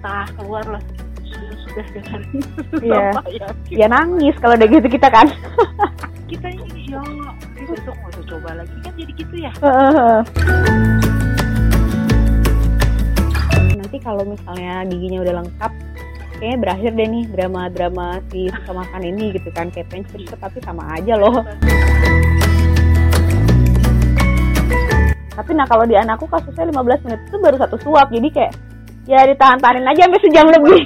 [0.00, 0.80] muntah keluarlah
[1.28, 2.20] sudah sudah dengan
[2.80, 3.04] Iya.
[3.28, 5.28] ya Ya nangis kalau udah gitu kita kan.
[6.30, 7.02] kita ini ya
[7.60, 9.52] besok mau usah coba lagi kan jadi gitu ya
[13.76, 15.72] Nanti kalau misalnya giginya udah lengkap,
[16.38, 19.68] kayaknya berakhir deh nih drama-drama si suka makan ini gitu kan.
[19.68, 21.44] Kayak pengen cepet tapi sama aja loh.
[25.30, 28.08] Tapi nah kalau di anakku kasusnya 15 menit itu baru satu suap.
[28.08, 28.54] Jadi kayak
[29.10, 30.80] ya ditahan-tahanin aja sampai sejam lebih.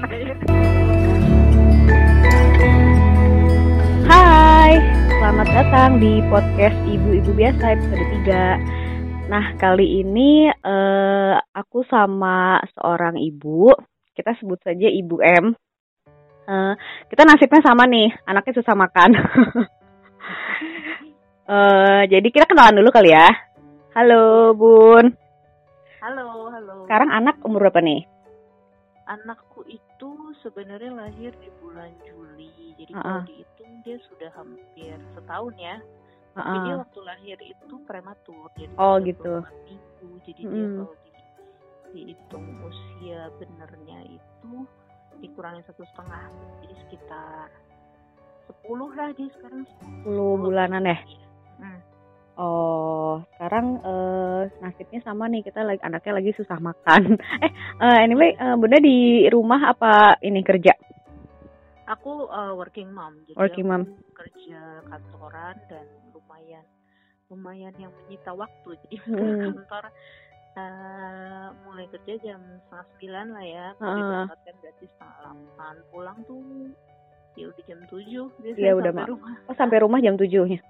[4.09, 4.73] Hai,
[5.21, 13.21] selamat datang di podcast Ibu-Ibu Biasa episode 3 Nah, kali ini eh, aku sama seorang
[13.21, 13.73] ibu.
[14.17, 15.45] Kita sebut saja Ibu M.
[16.49, 16.75] Eh,
[17.09, 19.11] Kita nasibnya sama nih, anaknya susah makan.
[21.45, 23.29] Eh, Jadi kita kenalan dulu kali ya.
[23.93, 25.13] Halo Bun.
[26.01, 26.85] Halo halo.
[26.89, 28.14] Sekarang anak umur berapa nih?
[29.05, 30.11] Anakku itu
[30.41, 33.25] sebenarnya lahir di bulan Juli jadi Ah, kalau ah.
[33.29, 35.77] dihitung dia sudah hampir setahun ya
[36.35, 36.43] Heeh.
[36.43, 39.35] Tapi dia waktu lahir itu prematur jadi Oh, 34 gitu.
[39.63, 40.77] minggu jadi dia Mm.
[40.83, 41.11] kalau di,
[41.95, 44.53] dihitung usia benernya itu
[45.23, 46.27] dikurangin satu setengah
[46.59, 47.47] jadi sekitar
[48.67, 49.63] 10 lah dia sekarang
[50.03, 50.99] 10 bulanan ya?
[51.63, 51.81] Hmm.
[52.35, 53.94] Oh, sekarang eh,
[54.85, 57.17] nasibnya sama nih kita lagi anaknya lagi susah makan.
[57.45, 60.77] eh, eh, anyway, eh, bunda di rumah apa ini kerja?
[61.85, 63.83] Aku uh, working mom, jadi Working mom.
[64.13, 66.65] kerja kantoran dan lumayan
[67.29, 68.77] lumayan yang menyita waktu.
[68.85, 69.17] Jadi Hmm.
[69.17, 69.85] ke kantor
[70.57, 73.97] uh, mulai kerja jam setengah sembilan lah ya, kalau Ah.
[73.97, 75.75] diberangkatkan berarti setengah delapan.
[75.89, 76.41] Pulang tuh
[77.35, 79.33] ya udah jam tujuh Iya, udah, sampai rumah.
[79.49, 80.61] Oh, sampai rumah jam 7-nya.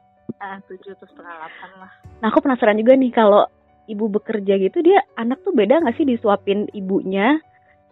[0.40, 1.92] Ah tujuh atau setengah delapan lah.
[2.18, 3.44] Nah, aku penasaran juga nih kalau
[3.84, 7.36] ibu bekerja gitu dia anak tuh beda nggak sih disuapin ibunya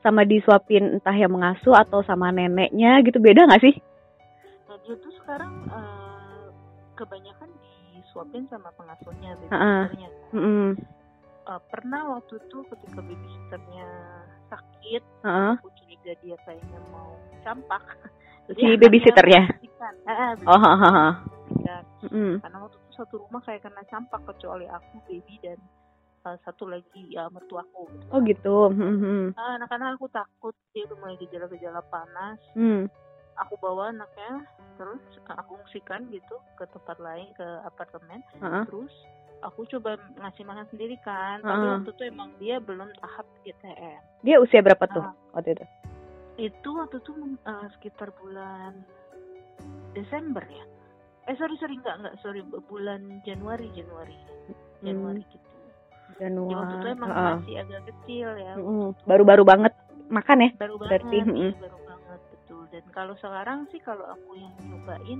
[0.03, 3.75] sama disuapin entah yang mengasuh atau sama neneknya gitu beda nggak sih?
[4.67, 6.51] Nah dia tuh sekarang uh,
[6.99, 7.49] kebanyakan
[7.95, 10.09] disuapin sama pengasuhnya, babysitternya.
[10.35, 10.69] Mm-mm.
[11.43, 13.89] Uh, pernah waktu itu ketika babysitternya
[14.51, 15.53] sakit Heeh.
[15.59, 17.15] aku curiga dia kayaknya mau
[17.47, 17.83] campak.
[18.53, 19.49] Si babysitternya?
[19.49, 19.95] membersihkan.
[20.03, 21.15] Ah, Oh.
[22.03, 22.43] Mm-mm.
[22.43, 25.59] Karena waktu itu satu rumah kayak kena campak kecuali aku, baby dan
[26.25, 27.89] uh, satu lagi ya mertuaku.
[27.89, 28.07] Gitu.
[28.11, 28.57] Oh gitu.
[28.73, 29.35] Mm-mm.
[29.35, 32.39] Ah, anak-anak aku takut dia udah mulai gejala-gejala panas.
[32.55, 32.87] Hmm.
[33.41, 34.45] Aku bawa anaknya
[34.77, 38.21] terus uh, aku ungsikan gitu ke tempat lain ke apartemen.
[38.39, 38.65] Heeh.
[38.69, 38.93] Terus
[39.43, 41.41] aku coba ngasih makan sendiri kan.
[41.41, 41.73] Tapi Ah.
[41.79, 44.01] waktu itu emang dia belum tahap GTM.
[44.23, 45.15] Dia usia berapa tuh Ah.
[45.35, 45.67] waktu itu?
[46.41, 47.13] itu waktu itu
[47.45, 48.73] uh, sekitar bulan
[49.93, 50.65] Desember ya
[51.29, 54.17] eh sorry sorry enggak enggak sorry bulan Januari Januari
[54.83, 55.49] Januari gitu
[56.23, 56.95] ya waktu itu Januari.
[56.95, 57.35] emang Heeh.
[57.37, 58.53] masih agak kecil ya.
[59.05, 59.75] Baru-baru banget
[60.13, 60.51] makan ya?
[60.61, 61.41] baru berarti, banget mm-mm.
[61.41, 65.19] iya, baru banget betul dan kalau sekarang sih kalau aku yang nyobain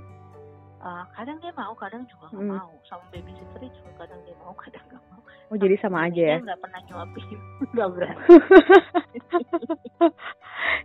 [0.85, 2.53] uh, kadang dia mau kadang juga nggak Mm.
[2.61, 5.21] mau sama babysitter juga kadang dia mau kadang nggak mau
[5.51, 6.37] Oh jadi sama aja ya?
[6.39, 7.37] Dia nggak pernah nyuapin
[7.73, 8.23] nggak berani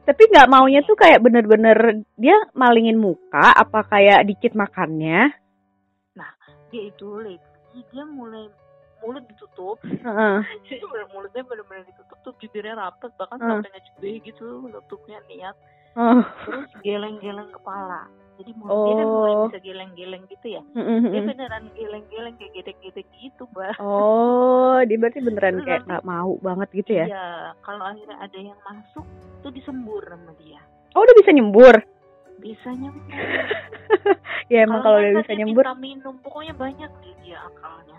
[0.09, 1.79] Tapi nggak maunya tuh kayak bener-bener
[2.17, 5.33] dia malingin muka apa kayak dikit makannya?
[6.69, 8.45] dia itu lately dia mulai
[9.09, 10.37] mulut ditutup Heeh.
[10.63, 13.49] jadi bener- mulutnya benar-benar ditutup tuh bibirnya rapet bahkan Hmm.
[13.57, 15.57] sampai ngecube gitu nutupnya niat
[15.95, 16.21] Oh.
[16.45, 18.05] terus geleng-geleng kepala
[18.37, 19.43] jadi mulut dia kan mulai Oh.
[19.43, 25.19] bisa geleng-geleng gitu ya Mm-mm, dia beneran geleng-geleng kayak gedek-gedek gitu mbak Oh, dia berarti
[25.19, 27.07] beneran kayak nggak mau banget gitu ya?
[27.07, 27.27] iya
[27.61, 29.03] kalau akhirnya ada yang masuk
[29.41, 30.61] tuh disembur sama dia
[30.93, 31.75] Oh, udah bisa nyembur.
[32.39, 33.03] bisa nyembur
[34.53, 37.99] ya emang kalau udah bisa nyembur, minta minum pokoknya banyak deh dia akalnya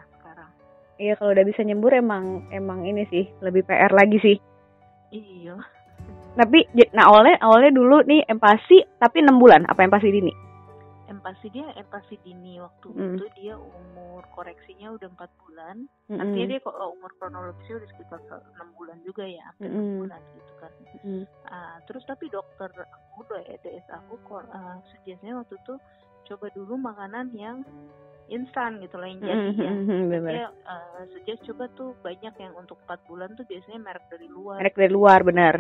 [1.00, 4.38] iya kalau udah bisa nyembur emang emang ini sih lebih PR lagi sih.
[5.10, 5.56] iya
[6.32, 6.62] Tapi
[6.92, 10.34] nah awalnya awalnya dulu nih empasi tapi enam bulan apa empasi dini?
[11.10, 13.18] empasi dia empasi dini waktu Hmm.
[13.18, 16.22] itu dia umur koreksinya udah empat bulan Mm-mm.
[16.22, 20.00] Artinya dia kalau umur kronologisnya udah sekitar enam bulan juga ya, hampir enam Mm-mm.
[20.06, 20.72] bulan gitu kan.
[21.02, 21.24] Mm.
[21.46, 25.74] Ah, terus tapi dokter aku, do- EDS aku, kor- ah, suggestnya waktu itu
[26.26, 27.66] coba dulu makanan yang
[28.30, 29.72] instan gitu lah yang jadi ya.
[30.08, 30.32] Bener.
[30.32, 34.58] Dia ah, suggest coba tuh banyak yang untuk empat bulan tuh biasanya merek dari luar.
[34.58, 35.56] Merek dari luar bener.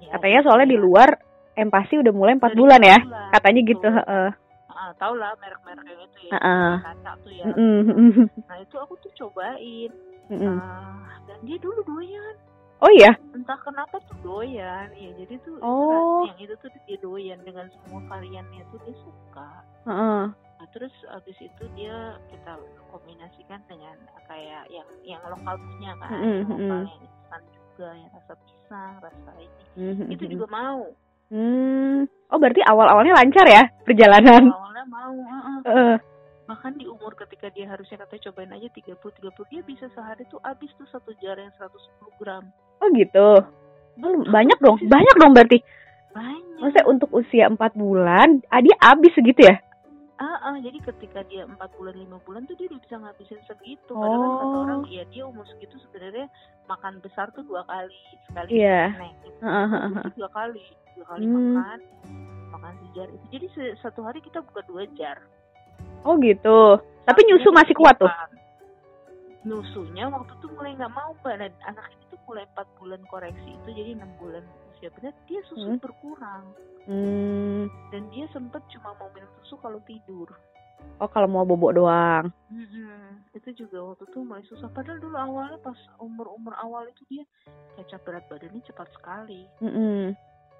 [0.00, 0.82] Ya, Katanya gitu soalnya di ya.
[0.82, 1.08] luar
[1.54, 2.98] empasi udah mulai empat Dari bulan ya.
[2.98, 3.88] bulan, Katanya gitu.
[3.88, 3.98] betul.
[4.00, 4.28] heeh.
[4.74, 6.72] Ah, tau lah merek-merek yang itu ya, Heeh.
[6.82, 7.44] kaca tuh ya.
[7.46, 8.26] Mm-mm.
[8.42, 9.90] Nah itu aku tuh cobain.
[10.26, 10.56] Mm-mm.
[10.58, 12.34] Ah, dan dia dulu doyan.
[12.82, 13.16] Oh iya.
[13.32, 16.26] entah kenapa tuh doyan ya jadi tuh Oh.
[16.28, 19.48] yang itu tuh dia doyan dengan semua variannya tuh dia suka
[19.88, 20.22] Heeh.
[20.64, 21.92] Nah, terus abis itu dia
[22.26, 22.56] kita
[22.88, 23.92] kombinasikan dengan
[24.24, 28.94] kayak yang yang lokal punya kan Mm-mm, yang lokal yang instan juga yang rasa pisang
[28.98, 30.32] rasa ini Mhm, itu mhm.
[30.32, 30.82] juga mau
[31.28, 32.04] Hmm.
[32.28, 34.44] Oh berarti awal-awalnya lancar ya perjalanan?
[34.44, 35.58] awalnya mau heeh.
[35.66, 35.96] Heeh.
[36.44, 40.36] bahkan di umur ketika dia harusnya katanya cobain aja 30 30 dia bisa sehari tuh
[40.44, 41.72] habis tuh satu jar yang 110
[42.20, 42.44] gram
[42.78, 43.28] Oh gitu.
[43.96, 45.58] Oh, banyak dong, banyak dong berarti.
[46.12, 49.56] banyak Maksudnya untuk usia 4 bulan, ah, dia habis segitu ya?
[50.14, 53.90] Ah, ah, jadi ketika dia 4 bulan 5 bulan tuh dia udah bisa ngabisin segitu
[53.90, 54.62] padahal kan kata Oh.
[54.62, 56.30] orang ya dia umur segitu sebenarnya
[56.64, 58.94] makan besar tuh dua kali sekali Iya.
[58.94, 59.38] snack gitu.
[59.42, 59.90] Dia heeh.
[60.14, 60.64] dua kali
[60.94, 61.34] dua kali Hmm.
[61.52, 61.78] makan
[62.48, 63.46] makan sejar itu jadi
[63.76, 65.18] satu hari kita buka dua jar
[66.02, 66.78] Oh gitu.
[67.02, 68.08] Tapi nyusu masih kuat tuh.
[69.42, 73.50] nyusunya waktu itu mulai nggak mau mbak dan anak ini tuh mulai 4 bulan koreksi
[73.52, 74.40] itu jadi enam bulan
[74.70, 75.76] usia benar dia susu Hmm.
[75.76, 76.44] berkurang
[76.84, 77.43] Hmm.
[77.88, 80.28] Dan dia sempet cuma mau minum susu kalau tidur
[81.00, 82.28] Oh kalau mau bobok doang.
[82.52, 83.24] Mm-mm.
[83.32, 87.24] itu juga waktu itu mulai susah padahal dulu awalnya pas umur umur awal itu dia
[87.74, 90.12] kayak berat badannya cepat sekali Mm-mm.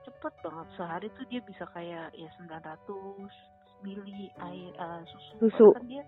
[0.03, 2.89] cepet banget sehari tuh dia bisa kayak ya 900
[3.83, 5.67] mili air eh, susu Susu.
[5.71, 6.03] Padahal kan dia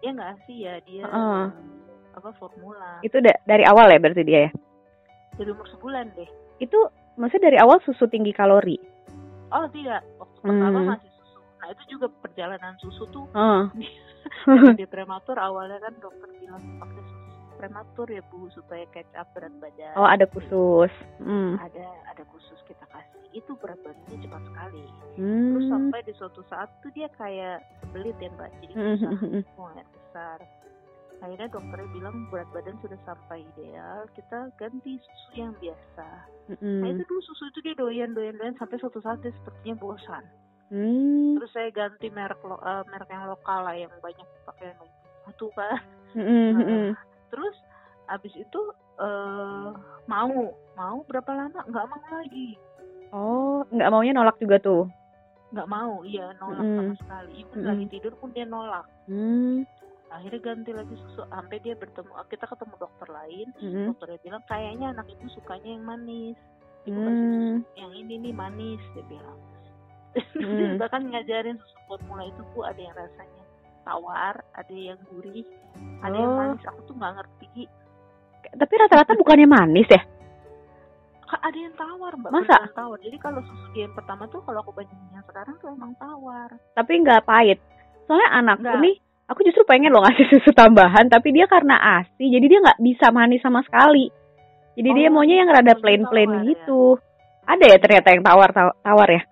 [0.00, 1.44] dia nggak asih ya dia Heeh.
[2.10, 4.52] apa formula Itu da- dari awal ya berarti dia ya?
[5.36, 6.78] dari umur sebulan deh Itu
[7.14, 8.76] maksudnya dari awal susu tinggi kalori?
[9.50, 10.02] oh tidak
[10.40, 10.88] pertama Hmm.
[10.90, 13.26] masih susu nah itu juga perjalanan susu tuh.
[13.30, 17.18] Karena dia prematur awalnya kan dokter bilang pakai susu
[17.54, 20.88] prematur ya bu supaya catch up berat badan Oh ada khusus.
[21.20, 21.60] Hmm.
[21.60, 25.20] ada ada khusus kita kasih itu berat badannya cepat sekali terus
[25.60, 25.68] Hmm.
[25.68, 29.42] sampai di suatu saat tuh dia kayak sebelit ya mbak jadi Hmm, susah hmm, hmm.
[29.54, 30.38] buang air besar
[31.20, 36.06] akhirnya dokternya bilang berat badan sudah sampai ideal kita ganti susu yang biasa
[36.50, 36.82] nah Hmm.
[36.82, 40.24] itu dulu susu itu dia doyan doyan doyan sampai suatu saat dia sepertinya bosan
[40.70, 41.34] Hmm.
[41.34, 44.70] terus saya ganti merek lo, eh, merek yang lokal lah yang banyak pakai
[45.26, 45.78] itu kan
[46.12, 46.90] hmm, hmm.
[47.28, 47.54] terus
[48.06, 48.60] abis itu
[48.98, 49.68] eh
[50.04, 50.30] mau
[50.74, 52.58] mau berapa lama nggak mau lagi
[53.10, 54.86] Oh nggak maunya nolak juga tuh?
[55.50, 56.78] nggak mau iya nolak Mm-mm.
[56.78, 57.66] sama sekali ibu Mm-mm.
[57.66, 59.66] lagi tidur pun dia nolak Hmm.
[60.10, 63.86] Akhirnya ganti lagi susu sampai dia bertemu kita ketemu dokter lain Hmm.
[63.88, 66.36] dokternya bilang kayaknya anak ibu sukanya yang manis
[66.82, 67.32] ibu kasih Hmm.
[67.32, 69.38] susu yang ini nih manis dia bilang
[70.34, 73.44] dia bahkan ngajarin susu formula itu bu ada yang rasanya
[73.80, 75.46] tawar ada yang gurih
[76.00, 76.38] ada yang Oh.
[76.40, 77.70] manis aku tuh nggak ngerti
[78.50, 80.02] Tapi rata-rata bukannya manis ya?
[81.30, 82.58] Ada yang tawar mbak Masa?
[82.58, 85.70] beneran tawar jadi kalau susu dia yang pertama tuh kalau aku bandingin yang sekarang tuh
[85.70, 87.62] emang tawar Tapi nggak pahit.
[88.04, 88.82] Soalnya anakku Nggak.
[88.82, 88.94] nih,
[89.30, 93.14] aku justru pengen loh ngasih susu tambahan, tapi dia karena asi, jadi dia nggak bisa
[93.14, 94.10] manis sama sekali.
[94.74, 96.50] Jadi dia Oh, maunya yang rada plain-plain tawar ya?
[96.50, 96.98] gitu.
[97.46, 99.22] Ada ya ternyata yang tawar taw- tawar ya?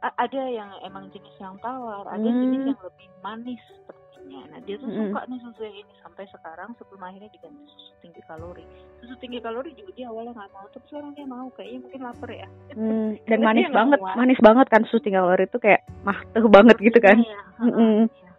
[0.00, 2.40] A- ada yang emang jenis yang tawar ada Hmm.
[2.40, 5.12] jenis yang lebih manis sepertinya nah dia tuh Mm-mm.
[5.12, 8.64] suka nih susu yang ini sampai sekarang sebelum akhirnya diganti susu tinggi kalori
[8.96, 12.30] susu tinggi kalori juga dia awalnya nggak mau tapi sekarang dia mau kayaknya mungkin lapar
[12.32, 16.44] ya Hmm, dan manis dia banget, manis banget kan susu tinggal kalori itu kayak mahteh
[16.48, 17.16] banget gitu kan.
[17.20, 17.96] Iya, Mm-mm.
[18.08, 18.29] iya.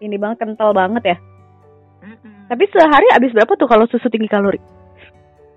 [0.00, 1.16] Ini banget kental banget ya.
[2.04, 2.46] Mm-mm.
[2.46, 4.60] Tapi sehari habis berapa tuh kalau susu tinggi kalori?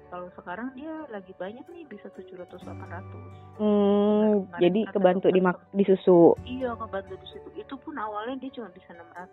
[0.09, 6.35] kalau sekarang dia lagi banyak nih bisa 700 800 Hmm, Kemarin jadi kebantu di, susu.
[6.43, 7.49] Iya ngebantu di situ.
[7.55, 9.31] Itu pun awalnya dia cuma bisa 600.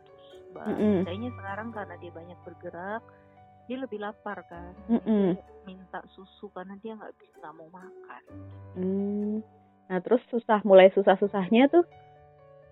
[0.54, 0.66] Mbak.
[0.70, 0.96] Mm-mm.
[1.08, 3.02] Kayaknya sekarang karena dia banyak bergerak,
[3.66, 4.72] dia lebih lapar kan.
[4.86, 5.34] Mm-mm.
[5.34, 8.22] Dia minta susu karena dia nggak bisa mau makan.
[8.78, 9.34] Hmm.
[9.90, 11.82] Nah, terus susah mulai susah-susahnya tuh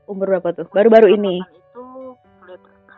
[0.06, 0.68] umur berapa tuh?
[0.70, 1.42] Baru-baru ini.
[1.42, 1.63] makan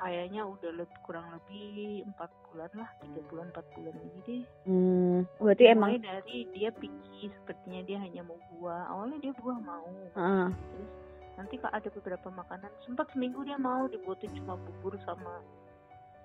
[0.07, 4.43] kayaknya udah lebih kurang lebih empat bulan lah, tiga bulan empat bulan ini deh.
[4.71, 8.87] Hmm, berarti emang Mulai dari dia picky, sepertinya dia hanya mau buah.
[8.95, 9.91] Awalnya dia buah mau.
[10.15, 10.49] Heeh.
[10.55, 10.91] Terus
[11.37, 15.45] nanti kak ada beberapa makanan sempat seminggu dia mau dibuatin cuma bubur sama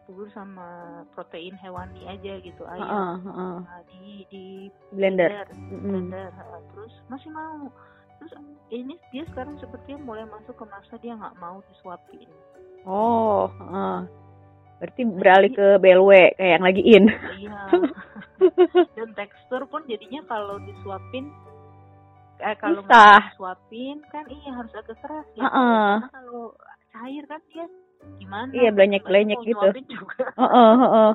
[0.08, 3.58] bubur sama protein hewani aja gitu ayam Heeh, heeh.
[3.60, 4.46] Nah, di di
[4.96, 5.30] blender.
[5.30, 5.84] blender, Mm-mm.
[5.84, 6.28] blender,
[6.72, 7.68] terus masih mau
[8.24, 8.34] terus
[8.72, 12.32] ini dia sekarang sepertinya mulai masuk ke masa dia nggak mau disuapin
[12.86, 13.98] Oh, heeh.
[14.82, 16.12] Berarti beralih ke BLW
[16.42, 17.06] kayak yang lagi in.
[17.38, 17.62] iya
[18.98, 21.30] dan tekstur pun jadinya kalau disuapin
[22.42, 22.82] eh kalau
[23.30, 25.94] disuapin kan iya harus agak keras ya Heeh.
[26.02, 26.44] karena kalau
[26.90, 27.66] cair kan dia
[28.18, 29.94] gimana Iya, Mau gitu.
[29.94, 31.12] juga Heeh, heeh.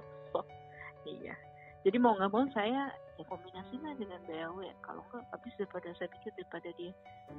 [1.19, 1.35] iya
[1.83, 6.31] jadi mau nggak mau saya ya kombinasinya dengan BLW kalau enggak habis daripada saya pikir
[6.39, 6.93] daripada dia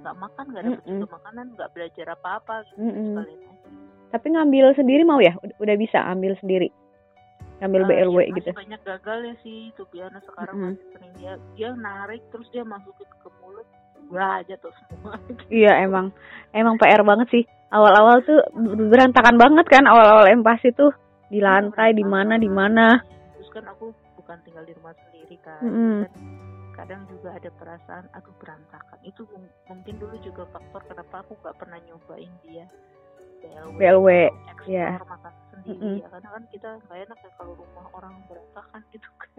[0.03, 0.99] nggak makan nggak dapat Mm-mm.
[0.99, 3.07] juga makanan nggak belajar apa-apa gitu Mm-mm.
[3.15, 3.69] sekalian aja
[4.07, 5.35] Tapi ngambil sendiri mau ya?
[5.37, 6.71] Ud- Udah bisa ambil sendiri.
[7.57, 8.51] Ngambil Eh, BLW ya, gitu.
[8.53, 10.73] banyak gagal ya sih tuh biarnya sekarang Mm-mm.
[10.77, 13.65] masih sering dia dia narik terus dia masukin ke mulut
[14.07, 15.17] wah jatuh semua
[15.49, 16.13] Iya, emang
[16.53, 17.43] emang PR banget sih.
[17.67, 18.39] Awal-awal tuh
[18.87, 20.93] berantakan banget kan awal-awal empasi tuh
[21.27, 23.01] di lantai di mana di mana.
[23.35, 25.95] Terus kan aku bukan tinggal di rumah sendiri kan, Mm-mm.
[26.05, 26.13] kan
[26.77, 31.57] kadang juga ada perasaan aduh berantakan itu mung- mungkin dulu juga faktor kenapa aku nggak
[31.57, 32.69] pernah nyobain dia
[33.39, 34.87] BLW, BLW, atau explore ya.
[34.99, 35.95] makan sendiri Mm-mm.
[35.97, 39.29] ya karena kan kita nggak enak ya kalau rumah orang berantakan gitu kan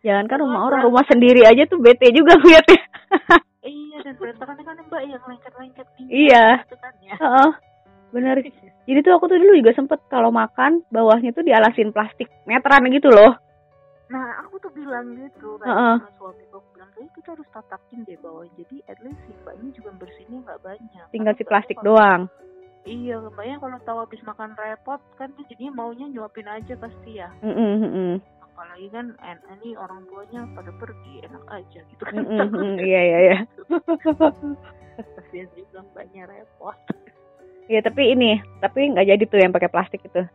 [0.00, 2.80] Jangan kan rumah orang, rumah sendiri aja tuh bete juga liatnya.
[3.66, 6.46] iya dan berantakan kan mbak yang lengket-lengket Iya.
[6.64, 7.48] gitu kan ya Heeh.
[8.10, 8.36] Bener.
[8.84, 13.06] Jadi tuh aku tuh dulu juga sempet kalau makan bawahnya tuh dialasin plastik meteran gitu
[13.06, 13.36] loh.
[14.08, 15.96] Nah, aku tuh bilang gitu kan Heeh.
[16.00, 18.46] sama suamiku aku bilang kayaknya kita harus tatakin deh bawah.
[18.56, 21.04] Jadi at least si mbaknya juga bersihnya nggak banyak.
[21.08, 22.20] Tinggal Karena si plastik doang.
[22.90, 27.30] Iya, mbaknya kalau tahu habis makan repot kan jadinya maunya nyuapin aja pasti ya.
[27.38, 28.18] Mm-mm.
[28.42, 29.14] Apalagi kan
[29.62, 32.18] ini orang tuanya pada pergi enak aja gitu kan.
[32.18, 33.36] Mm-mm, mm, Iya iya iya.
[34.98, 36.74] Kasihan juga mbaknya repot.
[37.70, 40.26] Iya tapi ini, tapi nggak jadi tuh yang pakai plastik itu.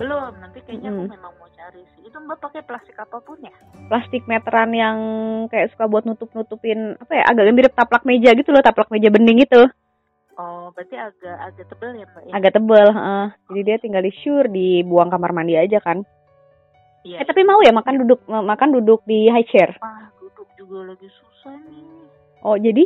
[0.00, 1.12] Belum, nanti kayaknya Mm-mm.
[1.12, 2.08] aku memang mau cari sih.
[2.08, 3.52] Itu mbak pakai plastik apa pun ya?
[3.92, 4.96] Plastik meteran yang
[5.52, 9.44] kayak suka buat nutup-nutupin apa ya, agak mirip taplak meja gitu loh, taplak meja bening
[9.44, 9.68] itu.
[10.68, 12.32] Oh, berarti agak agak tebel ya mbak ya?
[12.36, 13.26] Agak tebel, heeh.
[13.48, 16.04] Jadi dia tinggal di sure dibuang kamar mandi aja kan.
[17.08, 17.24] Iya.
[17.24, 19.72] Eh tapi mau ya makan duduk makan duduk di high chair.
[19.80, 22.04] Wah, duduk juga lagi susah nih.
[22.44, 22.84] Oh jadi?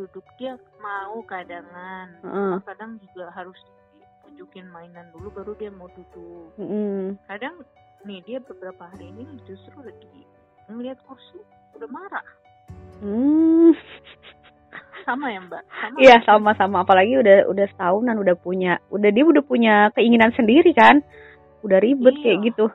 [0.00, 2.56] duduk dia mau kadangan Heeh.
[2.64, 3.58] kadang juga harus
[3.92, 7.20] ditunjukin mainan dulu baru dia mau duduk Mm-mm.
[7.28, 7.60] kadang
[8.08, 10.24] nih dia beberapa hari ini justru lagi
[10.72, 11.44] ngeliat kursi
[11.76, 12.24] udah marah
[13.00, 13.72] Hmm.
[15.02, 15.62] sama ya mbak?
[15.70, 16.76] Sama Iya sama-sama.
[16.82, 21.00] Apalagi udah udah setahunan udah punya udah dia udah punya keinginan sendiri kan?
[21.60, 22.22] Udah ribet Iya.
[22.22, 22.66] kayak gitu.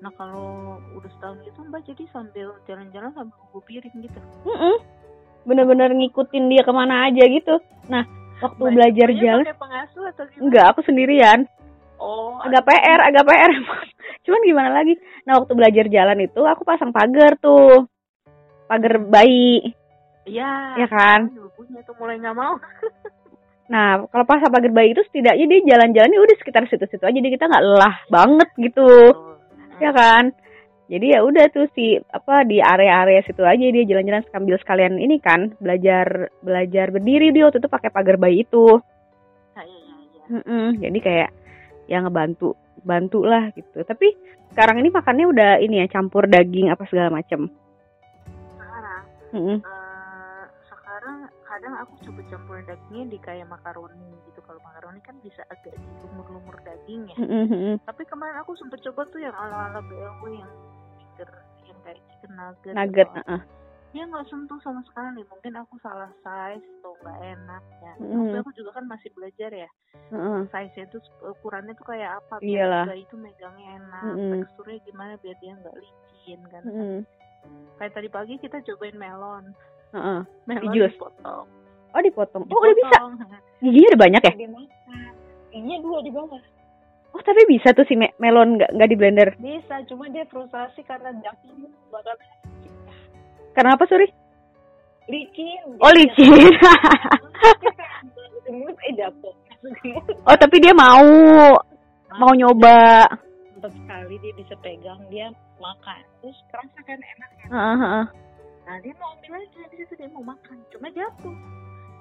[0.00, 0.48] Nah kalau
[0.94, 4.20] udah setahun itu mbak jadi sambil jalan-jalan sambil buku piring gitu.
[4.44, 4.76] Mm-mm.
[5.40, 7.56] bener-bener ngikutin dia ke mana aja gitu.
[7.88, 8.04] Nah
[8.40, 10.42] waktu Mbak- belajar jalan pakai pengasuh atau gimana?
[10.44, 11.38] Enggak aku sendirian.
[11.96, 13.52] Oh agak PR agak PR
[14.24, 14.96] cuman gimana lagi?
[15.24, 17.84] Nah waktu belajar jalan itu aku pasang pagar tuh.
[18.64, 19.74] Pagar bayi
[20.26, 20.80] iya.
[20.80, 21.30] Ya kan?
[21.56, 22.56] Punya tuh mulai nggak mau.
[23.70, 27.14] Nah kalau pasang pagar bayi itu setidaknya dia jalan-jalan udah sekitar situ-situ aja.
[27.14, 29.14] Jadi kita nggak lelah banget gitu.
[29.14, 29.38] Tuh.
[29.78, 30.34] ya kan?
[30.90, 35.22] Jadi ya udah tuh si apa di area-area situ aja dia jalan-jalan sambil sekalian ini
[35.22, 38.82] kan belajar belajar berdiri dia waktu itu pakai pagar bayi itu.
[39.54, 40.22] Nah, iya, iya, iya.
[40.34, 41.30] Mm-mm, jadi kayak
[41.86, 43.86] ya ngebantu bantu lah gitu.
[43.86, 44.18] Tapi
[44.50, 47.46] sekarang ini makannya udah ini ya campur daging apa segala macem.
[48.58, 49.62] Sekarang Mm-mm.
[49.62, 49.79] eh, sekarang
[51.50, 55.88] kadang aku coba campurin dagingnya di kayak makaroni gitu kalau makaroni kan bisa agak di
[56.00, 57.74] lumur-lumur daging ya Mm-mm, mm-mm.
[57.84, 60.52] tapi kemarin aku sempet coba tuh yang ala-ala BLW yang
[61.18, 61.30] burger
[61.66, 63.20] yang kayak chicken nugget nugget gitu.
[63.20, 63.40] uh-uh.
[63.90, 68.32] dia nggak sentuh sama sekali mungkin aku salah size atau nggak enak ya Mm.
[68.32, 69.68] tapi aku juga kan masih belajar ya
[70.14, 70.46] Uh-uh.
[70.48, 72.86] size nya tuh ukurannya tuh kayak apa Iyalah.
[72.88, 74.30] biar itu megangnya enak Mm-mm.
[74.40, 76.98] teksturnya gimana biar dia nggak licin kan Mm-mm.
[77.76, 79.50] kayak tadi pagi kita cobain melon
[79.90, 80.20] Uh-uh.
[80.46, 80.92] melon jus?
[80.94, 81.46] dipotong.
[81.90, 82.42] Oh dipotong.
[82.46, 82.96] Oh udah bisa.
[83.60, 84.32] Giginya udah banyak ya?
[85.50, 86.42] Giginya dua di bawah.
[87.10, 89.28] Oh tapi bisa tuh si me- melon nggak nggak di blender.
[89.42, 92.14] Bisa cuma dia frustasi karena daging bakal
[93.50, 94.06] karena apa sorry?
[95.10, 95.74] Licin.
[95.82, 96.54] Oh licin.
[98.50, 98.96] Eh
[100.24, 101.04] oh tapi dia mau.
[102.16, 103.06] Mau nyoba.
[103.54, 105.28] Sempet sekali dia bisa pegang dia
[105.60, 106.00] makan.
[106.24, 108.04] Terus kerasa kan enak ya Heeh, heeh.
[108.70, 111.34] Nah dia mau ambil lagi di situ dia mau makan cuma jatuh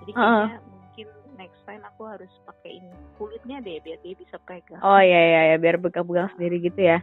[0.05, 4.77] jadi kayaknya mungkin next time aku harus pakai ini kulitnya deh biar dia bisa pegang
[4.77, 7.01] oh iya iya ya biar pegang-pegang sendiri gitu ya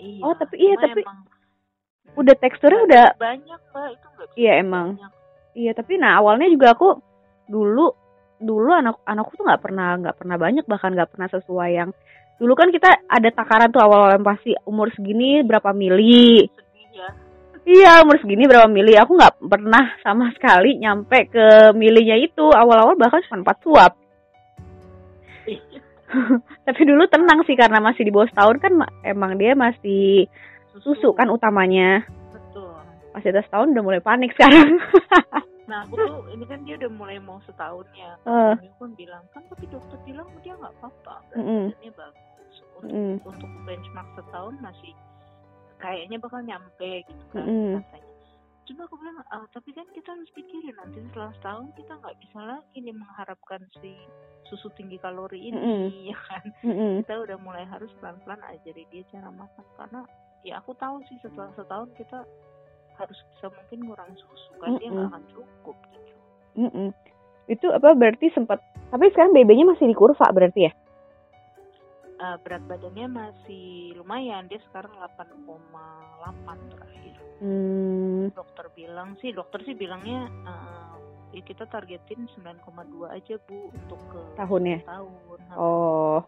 [0.00, 1.28] iya oh, tapi iya, tapi- emang
[2.16, 4.96] udah teksturnya udah banyak mbak itu bisa Iya, emang.
[4.96, 5.12] banyak.
[5.52, 6.88] Iya, tapi nah awalnya juga aku
[7.48, 7.92] dulu
[8.40, 11.90] dulu anak anakku tuh nggak pernah nggak pernah banyak bahkan nggak pernah sesuai yang
[12.40, 16.48] dulu kan kita ada takaran tuh awal-awal pasti umur segini berapa mili.
[17.62, 18.94] Ya Iya, umur segini berapa mili.
[18.94, 22.42] Aku nggak pernah sama sekali nyampe ke milinya itu.
[22.44, 23.92] Awal-awal bahkan cuma 4 suap.
[26.66, 30.28] Tapi dulu tenang sih karena masih di bawah setahun kan ma- emang dia masih
[30.74, 32.04] susu kan utamanya.
[32.30, 32.68] betul
[33.12, 34.76] Masih atas tahun udah mulai panik sekarang.
[35.70, 38.52] nah aku tuh ini kan dia udah mulai mau setahun ya Eh.
[38.52, 41.70] Suami aku kan bilang kan tapi dokter bilang dia nggak apa-apa Mm-mm.
[41.70, 43.14] badannya bagus untuk, Mm.
[43.22, 44.92] untuk benchmark setahun masih
[45.82, 47.82] kayaknya bakal nyampe gitu kan Mm-mm.
[47.82, 48.10] katanya
[48.62, 52.38] cuma aku bilang "Ah, tapi kan kita harus pikirin nanti setelah setahun kita nggak bisa
[52.46, 53.90] lagi nih mengharapkan si
[54.46, 55.90] susu tinggi kalori ini Mm-mm.
[56.14, 56.92] ya kan Mm-mm.
[57.02, 60.00] kita udah mulai harus pelan-pelan ajarin dia cara makan karena
[60.46, 62.22] ya aku tahu sih setelah setahun kita
[62.96, 66.12] harus bisa mungkin kurang susu kan dia nggak akan cukup gitu
[66.52, 66.88] Mm-mm.
[67.50, 68.62] Itu apa berarti sempat
[68.94, 70.72] tapi sekarang BB-nya masih di kurva berarti ya?
[72.22, 75.42] Uh, berat badannya masih lumayan dia sekarang 8,8
[76.70, 80.94] terakhir Hmm, dokter bilang sih dokter sih bilangnya uh,
[81.34, 82.62] ya kita targetin 9,2
[83.10, 84.78] aja bu untuk ke tahunnya.
[84.86, 86.22] tahun Oh.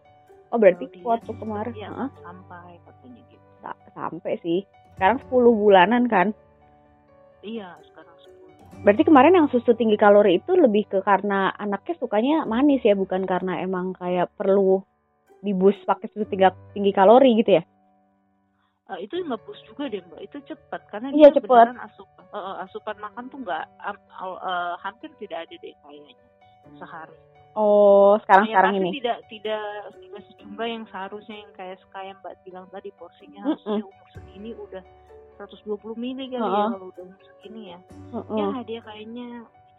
[0.50, 4.60] Oh berarti Kalau dia waktu sih kemarin yang Heeh, sampai katanya gitu sa- sampai sih.
[4.98, 6.34] Sekarang 10 bulanan kan.
[7.42, 12.36] iya sekarang 10 Berarti kemarin yang susu tinggi kalori itu lebih ke karena anaknya sukanya
[12.44, 14.82] manis ya, bukan karena emang kayak perlu
[15.44, 17.62] dibus pakai susu tinggi, tinggi kalori gitu ya?
[18.84, 21.72] Uh, itu ngebus juga deh mbak itu cepat karena Iya, dia cepat.
[21.72, 24.04] beneran asupan uh, uh, asupan makan tuh nggak al-
[24.44, 26.12] uh, hampir tidak ada deh kayaknya
[26.76, 27.16] sehari
[27.56, 28.90] Oh, sekarang Ya, sekarang pasti ini.
[29.00, 29.62] tidak tidak
[30.02, 33.56] tidak sejumlah yang seharusnya yang kayak kayak mbak bilang tadi porsinya Mm-mm.
[33.56, 34.82] harusnya umur segini udah
[35.40, 36.68] 120 mili kali ya Heeh.
[36.76, 37.78] kalau udah umur segini ya
[38.12, 38.36] Heeh.
[38.36, 39.26] ya dia kayaknya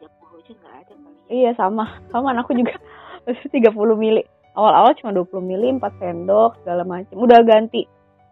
[0.01, 2.74] 30 aja nggak ada kali ya Iya sama, sama anakku juga
[3.53, 4.25] 30 mili.
[4.55, 7.15] Awal-awal cuma 20 mili, 4 sendok segala macam.
[7.19, 7.83] Udah ganti.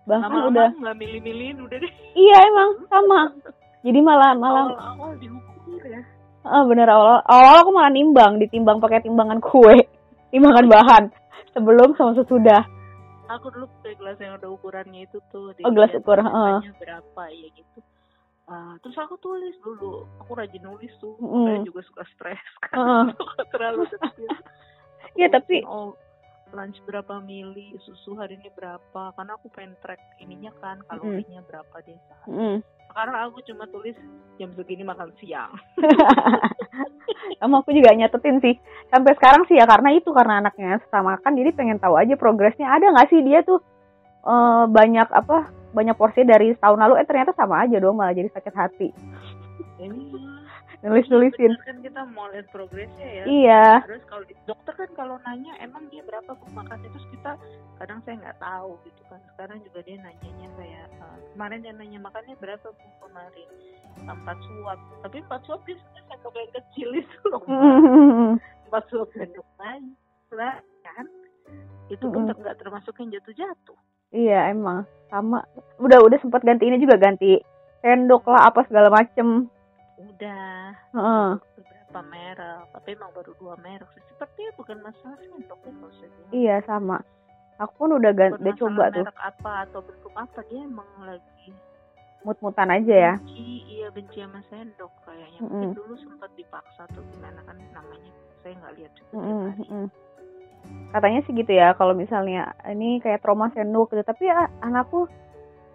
[0.04, 1.92] Bahkan lama-lama udah nggak milih-milihin udah deh.
[2.16, 2.70] Iya emang.
[2.88, 3.22] Sama.
[3.84, 6.00] Jadi malah malah awal-awal diukur ya.
[6.44, 6.88] Ah, bener.
[6.88, 9.76] Awal awal aku malah nimbang, ditimbang pakai timbangan kue,
[10.32, 11.04] timbangan bahan.
[11.52, 12.64] Sebelum sama sesudah.
[13.24, 15.56] aku dulu pakai gelas yang ada ukurannya itu tuh.
[15.64, 17.80] Oh, gelas dilihat ukur, berapanya berapa ya gitu.
[18.44, 20.04] Ah, terus aku tulis dulu.
[20.22, 21.16] Aku rajin nulis tuh.
[21.18, 21.48] Mm.
[21.48, 23.16] saya juga suka stres kan
[23.50, 24.36] terlalu detail
[25.16, 25.96] Iya, tapi- oh
[26.54, 31.76] lunch berapa mili susu hari ini berapa karena aku pengen track ininya kan kalorinya berapa
[31.84, 32.00] deh.
[32.30, 32.58] Mm.
[32.94, 33.98] sekarang aku cuma tulis
[34.38, 35.50] jam segini makan siang
[37.44, 38.56] Sama aku juga nyatetin sih.
[38.88, 42.72] Sampai sekarang sih ya karena itu karena anaknya suka makan jadi pengen tahu aja progresnya.
[42.72, 43.60] Ada nggak sih dia tuh
[44.24, 48.32] eh, banyak apa banyak porsi dari tahun lalu eh ternyata sama aja dong malah jadi
[48.32, 48.90] sakit hati.
[50.84, 51.56] Nulis nulisin.
[51.64, 53.66] kan kita mau lihat progresnya ya Iya.
[53.88, 57.40] terus kalau dokter kan kalau nanya emang dia berapa bu makannya terus kita
[57.78, 62.00] kadang saya nggak tahu gitu kan sekarang juga dia nanyanya kayak eh, kemarin dia nanya
[62.00, 63.48] makannya berapa bu kemarin
[64.04, 67.42] empat suap tapi empat suap dia sebenarnya sendok yang kecil itu loh.
[67.48, 68.32] Mm.
[68.68, 69.84] empat suap sendok lain
[70.34, 71.06] lah kan
[71.88, 73.78] itu pun ter- nggak termasuk yang jatuh-jatuh
[74.12, 75.42] Iya emang sama.
[75.82, 77.42] Udah udah sempat ganti ini juga ganti
[77.82, 79.50] sendok lah apa segala macem.
[80.12, 81.30] Udah Heeh.
[81.56, 86.34] beberapa merek tapi emang baru dua merek sih sepertinya bukan masalah sendoknya kalau saya bilang.
[86.34, 86.98] Iya sama.
[87.62, 91.50] Aku pun udah ganti, udah coba tuh merek apa atau bentuk apa dia emang lagi
[92.24, 93.14] mut-mutan aja ya.
[93.20, 95.52] benci iya benci sama sendok kayaknya Mm-mm.
[95.52, 98.12] mungkin dulu sempat dipaksa atau gimana kan namanya
[98.42, 99.60] saya nggak lihat juga hari.
[99.60, 99.86] mm-mm.
[100.96, 104.04] Katanya sih gitu ya kalau misalnya ini kayak trauma sendok gitu.
[104.08, 105.10] Tapi ya anakku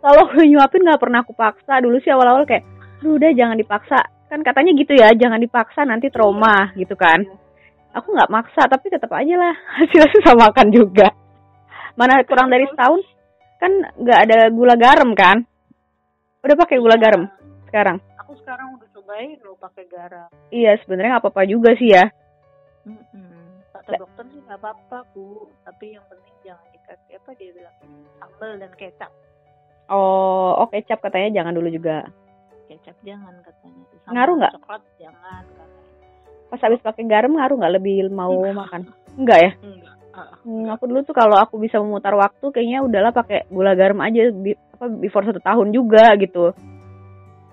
[0.00, 1.84] kalau nyuapin nggak pernah aku paksa.
[1.84, 2.64] Dulu sih awal-awal kayak,
[3.04, 7.24] "Duh, udah jangan dipaksa." Kan katanya gitu ya, jangan dipaksa nanti trauma gitu kan.
[7.90, 11.08] Aku nggak maksa tapi tetap aja lah hasilnya susah makan juga.
[11.94, 13.00] Mana kurang dari setahun
[13.58, 15.42] kan nggak ada gula garam kan?
[16.40, 17.02] Udah pakai gula Iya.
[17.02, 17.22] garam
[17.64, 17.98] sekarang.
[18.16, 22.04] aku sekarang udah cobain lo pakai garam Iya sebenarnya nggak apa-apa juga sih ya.
[23.70, 27.76] Kata Da- dokter sih nggak apa-apa bu tapi yang penting jangan dikasih apa dia bilang
[28.18, 29.12] sambal dan kecap
[29.88, 32.04] Oh, oh kecap katanya jangan dulu juga.
[32.68, 34.52] Kecap jangan katanya Sambal Ngaruh nggak?
[34.54, 35.86] coklat jangan katanya
[36.48, 38.88] Pas habis pakai garam ngaruh nggak lebih mau makan?
[39.14, 39.52] Enggak ya?
[39.60, 43.72] enggak Ah, Hmm, aku dulu tuh kalau aku bisa memutar waktu kayaknya udahlah pakai gula
[43.72, 46.50] garam aja bi- apa before satu tahun juga gitu.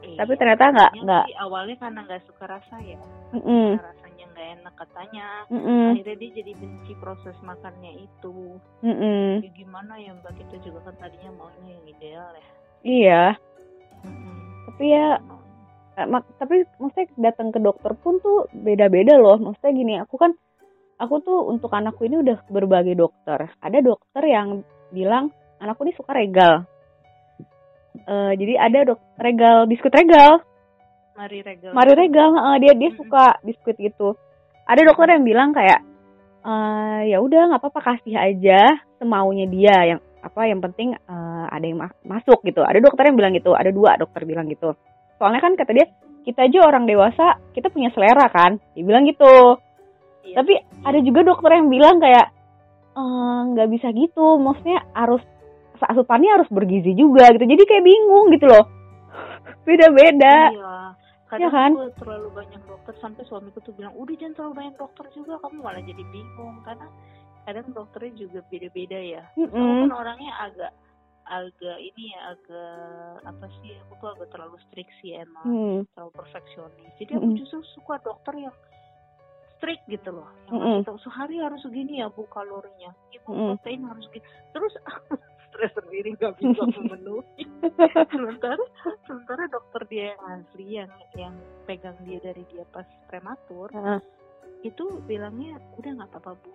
[0.01, 0.17] iya.
[0.17, 1.23] Tapi ternyata nggak nggak.
[1.39, 2.97] awalnya karena nggak suka rasa ya
[3.33, 8.35] Mm-mm, Karena rasanya nggak enak katanya mm-mm, akhirnya dia jadi benci proses makannya itu
[8.81, 9.43] mm-mm.
[9.43, 12.47] ya gimana ya mbak kita juga kan tadinya maunya yang ideal ya
[12.81, 13.23] Iya.
[14.01, 14.34] Mm-mm.
[14.75, 15.23] Tapi ya,
[15.95, 19.39] eh, mak- tapi maksudnya datang ke dokter pun tuh beda-beda loh.
[19.39, 20.35] Maksudnya gini, aku kan,
[20.99, 23.55] aku tuh untuk anakku ini udah berbagai dokter.
[23.63, 25.31] Ada dokter yang bilang
[25.63, 26.67] anakku ini suka regal.
[28.03, 30.43] Eh, jadi ada dok regal biskuit regal.
[31.15, 34.19] mari regal Mario Regal, heeh, dia dia suka biskuit gitu.
[34.67, 35.79] Ada dokter yang bilang kayak,
[36.43, 41.61] eh ya udah nggak apa-apa kasih aja semaunya dia yang apa yang penting eh, ada
[41.61, 42.65] yang ma- masuk gitu.
[42.65, 44.73] Ada dokter yang bilang gitu, ada dua dokter bilang gitu.
[45.21, 45.85] Soalnya kan kata dia
[46.25, 49.61] kita aja orang dewasa kita punya selera kan, dia bilang gitu.
[50.25, 50.41] Iya.
[50.41, 52.33] Tapi ada juga dokter yang bilang kayak
[52.95, 55.21] "Eh, nggak bisa gitu, maksudnya harus
[55.77, 57.45] asupannya harus bergizi juga gitu.
[57.45, 58.65] Jadi kayak bingung gitu loh.
[59.67, 60.35] Beda-beda.
[60.51, 60.75] iya
[61.35, 61.75] Ya kan?
[61.75, 65.57] gue terlalu banyak dokter sampai suamiku tuh bilang udah jangan terlalu banyak dokter juga kamu
[65.59, 66.87] malah jadi bingung karena
[67.45, 69.85] kadang dokternya juga beda-beda ya aku Mm-mm.
[69.85, 70.71] kan orangnya agak
[71.25, 72.73] agak ini ya agak
[73.25, 75.79] apa sih aku tuh agak terlalu strict sih emang Hmm.
[75.93, 77.39] terlalu perfeksionis jadi aku Mm-mm.
[77.39, 78.55] justru suka dokter yang
[79.55, 80.27] strict gitu loh.
[80.51, 83.55] Yang tahu, sehari harus segini ya bu kalorinya, ibu Mm-mm.
[83.55, 84.27] protein harus segini.
[84.51, 85.15] Terus aku
[85.47, 87.43] stres sendiri nggak bisa memenuhi.
[88.11, 88.59] sementara
[89.07, 93.99] sementara dokter dia yang asli yang yang pegang dia dari dia pas prematur Heeh.
[94.67, 96.51] itu bilangnya udah nggak apa-apa bu.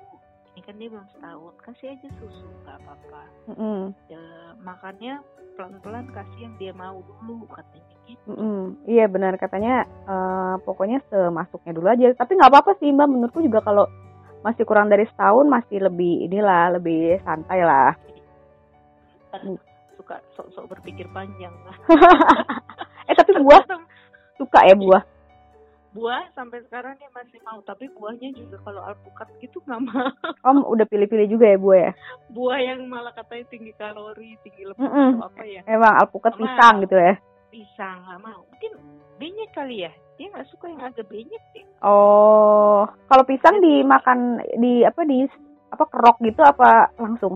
[0.51, 3.23] Ini kan dia belum setahun, kasih aja susu nggak apa-apa.
[3.55, 3.81] Mm-mm.
[4.11, 4.23] Ya,
[4.59, 5.23] makannya
[5.55, 8.25] pelan-pelan kasih yang dia mau dulu katanya gitu.
[8.35, 8.61] Mm-mm.
[8.91, 12.13] Iya benar katanya eh, pokoknya semasuknya dulu aja.
[12.19, 13.07] Tapi nggak apa-apa sih mbak.
[13.07, 13.87] Menurutku juga kalau
[14.41, 17.95] masih kurang dari setahun masih lebih inilah lebih santai lah.
[19.31, 19.55] Kan
[19.95, 21.53] suka sok-sok berpikir panjang.
[23.09, 23.63] eh tapi buah
[24.41, 25.03] suka ya buah.
[25.90, 30.07] Buah sampai sekarang dia masih mau tapi buahnya juga kalau alpukat gitu nggak mau
[30.46, 31.92] Om udah pilih-pilih juga ya buah ya.
[32.31, 35.11] buah yang malah katanya tinggi kalori tinggi lemak Mm-mm.
[35.18, 36.40] atau apa ya Emang alpukat Sama.
[36.40, 37.14] pisang gitu ya.
[37.50, 38.72] pisang nggak mau mungkin
[39.18, 44.18] benyek kali ya dia nggak suka yang agak benyek deh Oh, kalau pisang dimakan
[44.57, 45.26] di apa di
[45.66, 47.35] apa kerok gitu apa langsung?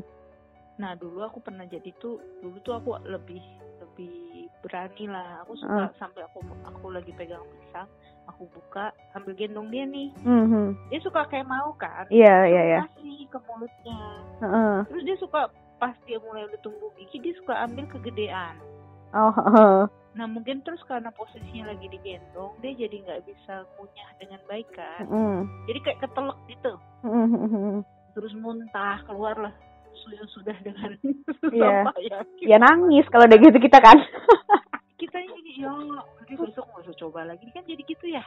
[0.74, 3.38] nah dulu aku pernah jadi tuh dulu tuh aku lebih
[3.78, 4.10] lebih
[4.58, 7.86] berani lah aku suka sampai aku aku lagi pegang pisang
[8.26, 10.74] aku buka sambil gendong dia nih Mhm.
[10.88, 12.80] dia suka kayak mau kan Iya iya iya.
[12.84, 14.00] kasih ke mulutnya
[14.40, 14.74] Heeh.
[14.86, 15.40] terus dia suka
[15.76, 18.56] pas dia mulai udah tumbuh gigi dia suka ambil kegedean
[19.10, 19.30] Oh.
[19.30, 19.86] heeh.
[20.14, 25.04] nah mungkin terus karena posisinya lagi digendong dia jadi nggak bisa ngunyah dengan baik kan
[25.04, 25.40] Mhm.
[25.66, 27.82] jadi kayak ketelek gitu Mhm.
[28.12, 29.50] terus muntah keluarlah
[29.96, 30.90] sudah sudah dengan
[31.46, 31.70] Iya.
[31.86, 33.94] sama ya Ya nangis kalau udah gitu kita kan.
[35.04, 37.44] kita ini ya nanti besok usah coba lagi.
[37.50, 38.24] Kan jadi gitu ya.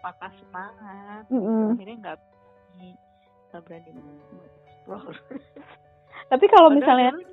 [0.00, 1.76] Patah semangat Mm-mm.
[1.76, 2.16] akhirnya nggak
[3.48, 3.90] nggak berani
[4.64, 5.12] explore
[6.32, 7.28] Tapi kalau misalnya dulu-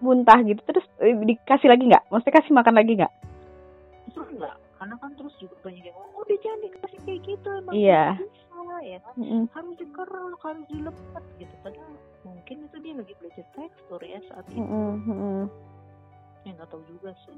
[0.00, 2.08] muntah gitu terus eh, dikasih lagi nggak?
[2.08, 3.12] Maksudnya kasih makan lagi nggak?
[4.16, 8.04] Enggak karena kan terus juga banyak yang ngomong udah jangan dikasih kayak gitu emang Iya.
[8.14, 9.14] nggak bisa ya kan.
[9.50, 11.54] Harus dikeruk harus dilepet gitu.
[11.60, 11.92] Padahal
[12.24, 14.62] mungkin itu dia lagi belajar tekstur ya saat itu.
[16.48, 17.36] Ya nggak tahu juga sih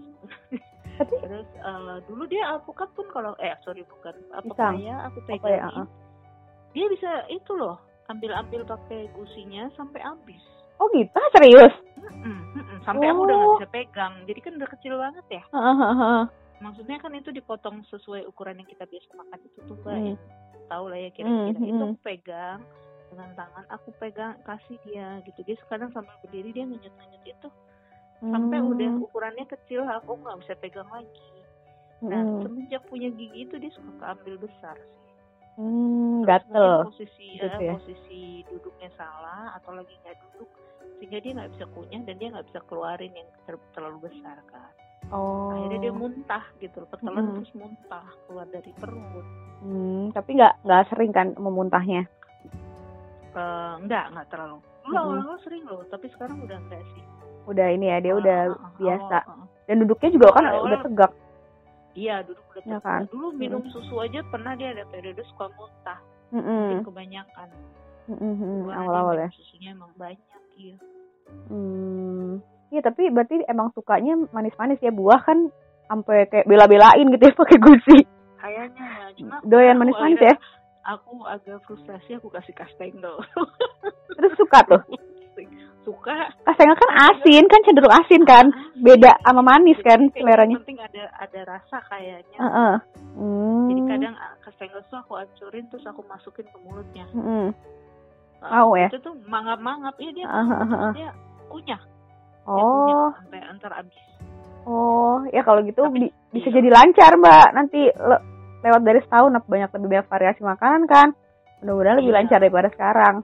[0.96, 5.28] Tapi terus eh, dulu dia alpukat pun kalau eh sorry bukan apa ya aku Apa
[5.28, 5.86] ya, pegangin uh-uh.
[6.70, 10.42] dia bisa itu loh ambil ambil pakai gusinya sampai habis
[10.76, 11.74] oh gitu Ah, serius?
[11.96, 12.78] Mm-mm, mm-mm.
[12.82, 13.56] sampai aku udah nggak Oh.
[13.56, 16.24] bisa pegang jadi kan udah kecil banget ya Heeh, heeh, heeh.
[16.58, 20.06] maksudnya kan itu dipotong sesuai ukuran yang kita biasa makan itu tuh mbak Hmm.
[20.06, 20.18] yang
[20.68, 21.86] tahu lah ya kira-kira Hmm, itu hmm.
[21.88, 22.60] aku pegang
[23.10, 27.48] dengan tangan aku pegang kasih dia gitu dia sekarang sambil berdiri dia ngenyut ngenyut itu
[28.22, 28.70] sampai Hmm.
[28.70, 31.28] udah ukurannya kecil aku nggak bisa pegang lagi
[32.00, 32.42] nah Mm-mm.
[32.42, 34.98] semenjak punya gigi itu dia suka keambil besar sih
[35.56, 36.88] Hmm, gatel.
[36.88, 37.74] posisi gitu eh, ya.
[37.74, 40.48] posisi duduknya salah atau lagi nggak duduk
[40.96, 44.72] sehingga dia nggak bisa kunyah dan dia nggak bisa keluarin yang ter- terlalu besar kan
[45.10, 45.50] Oh.
[45.50, 47.36] akhirnya dia muntah gitu loh ketelan Mm-mm.
[47.36, 49.26] terus muntah keluar dari perut
[49.60, 52.08] Hmm, tapi nggak nggak sering kan memuntahnya.
[53.30, 57.04] Eh, enggak enggak terlalu dulu awal-awal sering loh tapi sekarang udah enggak sih
[57.42, 59.18] Udah ini ya dia Ah, udah ah, ah, biasa.
[59.18, 59.46] ah, ah.
[59.64, 61.12] Dan duduknya juga kan Awal-awal- udah tegak.
[61.92, 62.82] iya duduk udah Ya tegak.
[62.82, 63.00] kan?
[63.06, 65.98] dulu minum susu aja pernah dia ada periode suka muntah
[66.30, 66.46] Mm-mm.
[66.46, 67.48] mungkin kebanyakan
[68.06, 69.28] Karena dia Awal-awal ya.
[69.32, 70.20] susunya emang banyak
[70.54, 70.76] iya
[71.46, 72.42] Hmm.
[72.68, 75.46] Iya tapi berarti emang sukanya manis-manis ya buah kan
[75.86, 77.98] sampai kayak bela-belain gitu ya pakai gusi.
[78.36, 80.34] kayaknya ya cuma Doyan manis-manis ya.
[80.84, 83.22] aku agak frustasi aku kasih kastengel
[84.12, 84.82] Terus suka tuh.
[85.80, 88.46] suka Kastengel kan asin kan cenderung asin kan.
[88.76, 90.60] Beda sama manis kan seleranya.
[90.60, 92.74] penting ada ada rasa kayaknya Heeh.
[93.10, 93.66] Hmm.
[93.66, 97.50] jadi kadang ah, kastengel tuh aku hancurin terus aku masukin ke mulutnya Mm-mm.
[98.40, 98.86] Ah, Mau ya?
[98.86, 100.92] itu tuh mangap-mangap ya dia ah, ah.
[100.92, 101.10] dia
[101.48, 101.80] kunyah
[102.40, 103.98] dia kunyah Oh, sampai antar abis
[104.62, 106.56] oh, ya kalau gitu Tapi- bi- bisa iya.
[106.56, 107.48] jadi lancar mbak.
[107.52, 108.22] Nanti le-
[108.60, 111.08] lewat dari setahun banyak lebih banyak variasi makanan kan.
[111.60, 112.18] Mudah-mudahan lebih Iya.
[112.18, 113.14] lancar daripada sekarang.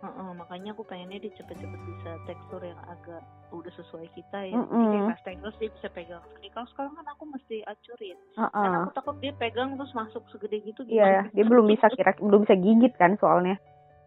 [0.00, 3.20] Heeh, makanya aku pengennya dia cepet-cepet bisa tekstur yang agak
[3.52, 4.72] udah sesuai kita ya Mm-mm.
[4.72, 8.50] Jadi kayak kastengel dia bisa pegang sendiri kalau sekarang kan aku mesti acurin Heeh.
[8.56, 12.48] karena aku takut dia pegang terus masuk segede gitu Iya, dia belum bisa kira belum
[12.48, 13.60] bisa gigit kan soalnya.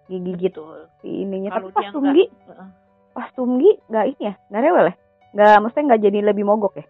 [0.10, 0.90] Gigit Betul.
[1.06, 1.54] si ininya.
[1.54, 2.70] kalau Tapi pas tumgi, enggak heeh.
[3.14, 4.96] pas tumgi nggak ini ya, nggak rewel ya?
[5.34, 6.86] Nggak, maksudnya nggak jadi lebih mogok ya?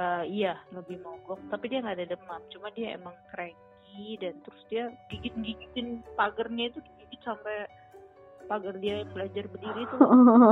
[0.00, 4.62] Eh, iya lebih mogok tapi dia nggak ada demam cuma dia emang cranky dan terus
[4.72, 7.66] dia gigit gigitin pagernya itu digigit sampai
[8.50, 9.98] pagar dia belajar berdiri tuh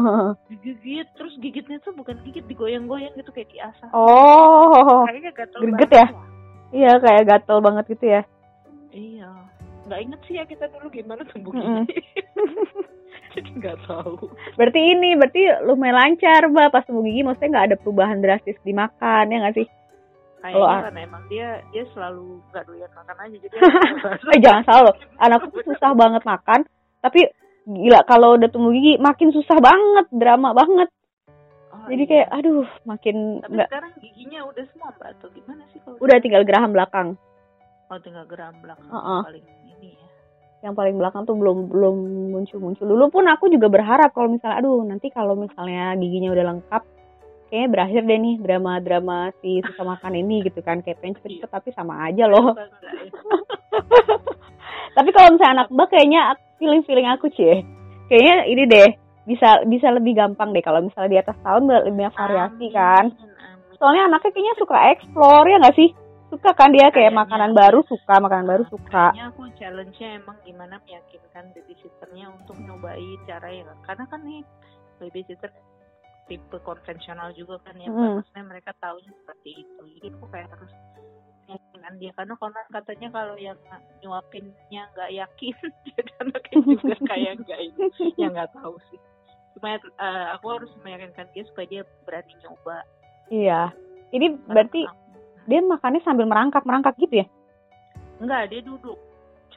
[0.54, 6.06] digigit terus gigitnya tuh bukan gigit digoyang-goyang gitu kayak diasah oh, kayaknya gatel banget ya?
[6.06, 6.26] lah.
[6.70, 8.22] iya kayak gatel banget gitu ya.
[8.94, 9.30] iya
[9.90, 11.82] nggak inget sih ya kita dulu gimana tumbuh Mm-mm.
[11.90, 12.22] gigi
[13.34, 17.22] jadi nggak tahu Berarti ini, berarti lumayan lancar mbak pas tumbuh gigi.
[17.22, 19.66] Maksudnya nggak ada perubahan drastis dimakan ya nggak sih?
[20.38, 23.54] kayaknya Kalau- karena emang dia dia selalu nggak doyan makan aja jadi
[24.34, 26.60] eh jangan salah loh anakku tuh susah banget makan
[27.02, 27.20] tapi
[27.68, 30.88] gila kalau udah tumbuh gigi makin susah banget drama banget
[31.68, 32.10] Oh, jadi iya.
[32.10, 36.16] kayak aduh makin tapi nggak sekarang giginya udah semua mbak atau gimana sih kalau udah
[36.18, 37.08] tinggal geraham belakang
[37.88, 39.20] oh tinggal geram belakang Heeh.
[39.24, 40.06] paling ini ya
[40.58, 41.96] yang paling belakang tuh belum belum
[42.34, 46.44] muncul muncul dulu pun aku juga berharap kalau misalnya aduh nanti kalau misalnya giginya udah
[46.56, 46.82] lengkap
[47.48, 51.48] kayaknya berakhir deh nih drama drama si susah makan ini gitu kan kayak pengen cepet-cepet
[51.52, 53.12] tapi sama aja loh Bangga ya.
[54.96, 56.20] tapi kalau misalnya anak mbak kayaknya
[56.58, 57.62] feeling feeling aku cie.
[58.08, 58.88] Kayaknya ini deh
[59.28, 63.04] bisa bisa lebih gampang deh kalau misalnya di atas tahun lebih banyak variasi Amin, kan.
[63.12, 63.76] amin.
[63.78, 65.90] soalnya anaknya kayaknya suka explore ya nggak sih?
[66.28, 69.16] Suka kan dia kayak makanan baru suka makanan baru suka.
[69.16, 74.40] Kayaknya aku challenge-nya emang gimana meyakinkan babysitternya untuk nyobain cara yang karena kan nih
[75.00, 75.48] babysitter
[76.28, 78.20] tipe konvensional juga kan ya Hmm.
[78.20, 79.82] maksudnya mereka tahunya seperti itu.
[79.96, 80.72] Jadi aku kayak harus
[81.78, 82.10] meyakinkan dia.
[82.14, 83.58] Karena konon katanya kalau yang
[84.02, 85.54] nyuapinnya nggak yakin
[85.94, 87.82] jadi anaknya juga kayak nggak ini
[88.18, 88.98] ya nggak tahu sih.
[89.54, 92.82] Cuma eh, aku harus meyakinkan dia supaya dia berani nyoba.
[93.30, 93.60] Iya.
[94.10, 94.80] Ini berarti
[95.46, 97.26] dia makannya sambil merangkak merangkak gitu ya?
[98.18, 98.98] Enggak dia duduk.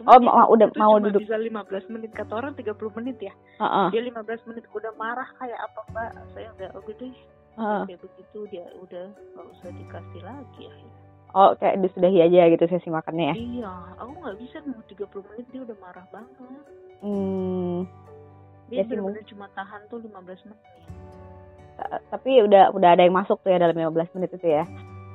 [0.08, 1.22] Oh, dia mau- udah mau cuma duduk.
[1.28, 2.10] bisa 15 menit.
[2.16, 3.34] Kata orang 30 menit ya.
[3.60, 6.12] Heeh, dia 15 menit udah marah kayak apa mbak?
[6.34, 7.22] Saya udah oh gitu ya.
[7.52, 7.84] Heeh.
[7.84, 11.01] kayak begitu dia udah nggak usah dikasih lagi akhirnya
[11.32, 13.36] oh kayak disudahi aja gitu sesi makannya ya?
[13.36, 16.64] Iya aku nggak bisa nunggu 30 menit dia udah marah banget.
[17.02, 17.78] Hmm.
[18.72, 20.60] Dia Ya benar-benar cuma tahan tuh 15 menit.
[21.76, 24.64] Ta- tapi udah udah ada yang masuk tuh ya dalam 15 menit itu ya?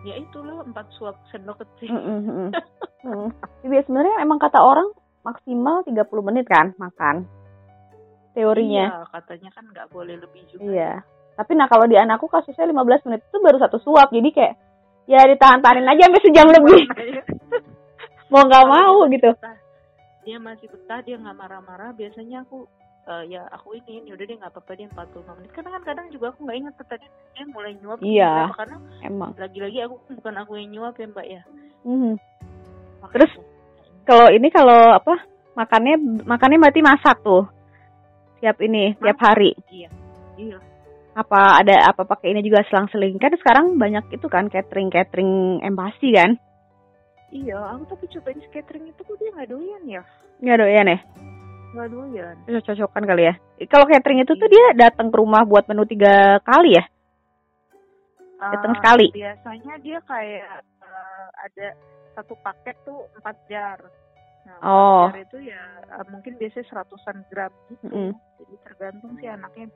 [0.06, 1.90] Ya itulah empat suap sendok kecil.
[1.90, 2.50] Mm, mm, mm.
[3.06, 3.30] Mm.
[3.38, 4.90] Tapi ya sebenarnya emang kata orang
[5.22, 7.22] maksimal 30 menit kan makan?
[8.34, 8.84] Teorinya.
[8.90, 10.66] Iya katanya kan nggak boleh lebih juga.
[10.66, 10.92] Iya.
[11.38, 14.10] Tapi nah kalau di anakku kasusnya 15 menit itu baru satu suap.
[14.10, 14.54] Jadi kayak
[15.06, 16.82] ya ditahan-tahanin aja sampai sejam lebih.
[18.30, 19.30] Mau nggak mau gitu.
[19.32, 19.54] betah,
[20.22, 22.66] dia masih betah dia nggak marah-marah biasanya aku
[23.06, 26.34] eh, ya aku ini udah dia nggak apa-apa dia 45 menit karena kan kadang juga
[26.34, 28.34] aku nggak ingat tadi dia mulai nyuap jam Iya.
[28.50, 29.30] karena Emang.
[29.38, 31.42] lagi-lagi aku bukan aku yang nyuap ya mbak ya
[31.86, 32.12] Mhm.
[32.98, 33.32] Makanya Terus?
[34.02, 35.14] Kalau ini kalau apa
[35.54, 35.94] makannya
[36.26, 37.46] makannya berarti masak tuh.
[38.42, 39.54] Tiap ini, tiap hari.
[39.70, 39.86] iya
[41.16, 43.16] Apa ada apa pakai ini juga selang-seling?
[43.16, 46.36] Kan sekarang banyak itu kan catering-catering empasi kan?
[47.26, 50.02] iya aku tapi cobain catering itu kok dia nggak doyan ya
[50.38, 50.98] Nggak doyan ya?
[51.74, 53.34] nggak doyan Cocok-cocokan kali ya.
[53.66, 56.84] Kalau catering itu tuh dia datang ke rumah buat menu tiga kali ya?
[58.38, 59.06] Datang Eh, sekali.
[59.10, 61.66] biasanya dia kayak eh, ada
[62.14, 63.78] satu paket tuh empat jar
[64.46, 65.10] nah, Oh.
[65.10, 68.10] itu ya eh, mungkin biasanya seratusan gram gitu Mm-mm.
[68.38, 69.66] jadi tergantung sih anaknya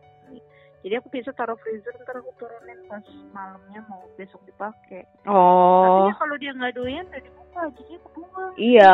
[0.81, 6.07] jadi aku bisa taruh freezer ntar aku turunin pas malamnya mau besok dipakai Oh.
[6.07, 8.93] tapi kalau dia nggak doyan udah dibuka jadi kebuang Iya,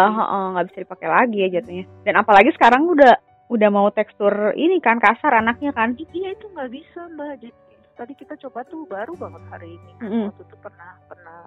[0.53, 1.85] nggak bisa dipakai lagi ya jatuhnya.
[2.03, 3.14] Dan apalagi sekarang udah
[3.46, 5.94] udah mau tekstur ini kan kasar anaknya kan.
[6.12, 7.55] iya itu nggak bisa mbak jadi
[7.94, 10.22] tadi kita coba tuh baru banget hari ini Mm-mm.
[10.29, 11.42] waktu itu pernah pernah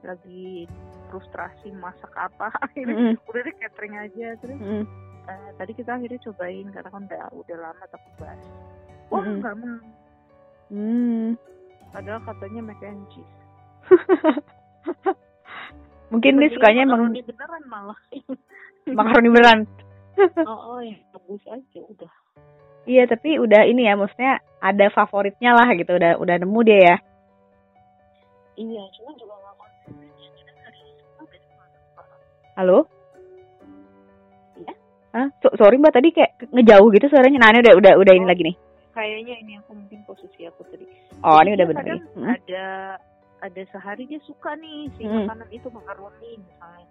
[0.00, 0.64] lagi
[1.10, 4.84] frustrasi masak apa akhirnya Mm-mm, udah deh catering aja terus mm-mm.
[5.26, 8.40] eh, tadi kita akhirnya cobain karena kan udah udah lama tapi bas
[9.08, 9.38] wah Mm-mm.
[9.40, 9.78] nggak mau
[10.66, 11.38] Hmm.
[11.90, 13.34] padahal katanya mac and cheese
[16.06, 17.98] Mungkin dia sukanya emang makaroni beneran malah
[18.98, 19.60] makaroni beneran.
[20.46, 22.12] oh, oh ya bagus aja udah
[22.86, 26.96] Iya, tapi udah ini ya, maksudnya ada favoritnya lah gitu, udah udah nemu dia ya.
[28.56, 30.06] iya cuma juga nggak konsisten.
[32.54, 32.86] Halo?
[34.56, 34.72] Iya.
[35.12, 35.26] Hah?
[35.42, 37.42] So- sorry Mbak tadi kayak ngejauh gitu suaranya.
[37.42, 38.30] Nah, ini udah udah udah ini Oh.
[38.30, 38.56] lagi nih.
[38.96, 40.88] Kayaknya ini aku mungkin posisi aku tadi
[41.20, 42.10] Oh, Jadi ini udah kadang nih.
[42.16, 42.26] Hmm.
[42.32, 42.64] ada
[43.38, 45.28] ada sehari dia suka nih si Mm.
[45.28, 46.88] makanan itu makaroni misalnya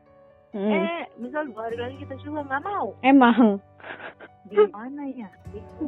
[0.53, 0.71] Hmm.
[0.71, 3.57] eh misal dua hari lagi kita juga nggak mau Emang
[4.45, 5.85] gimana ya Gitu.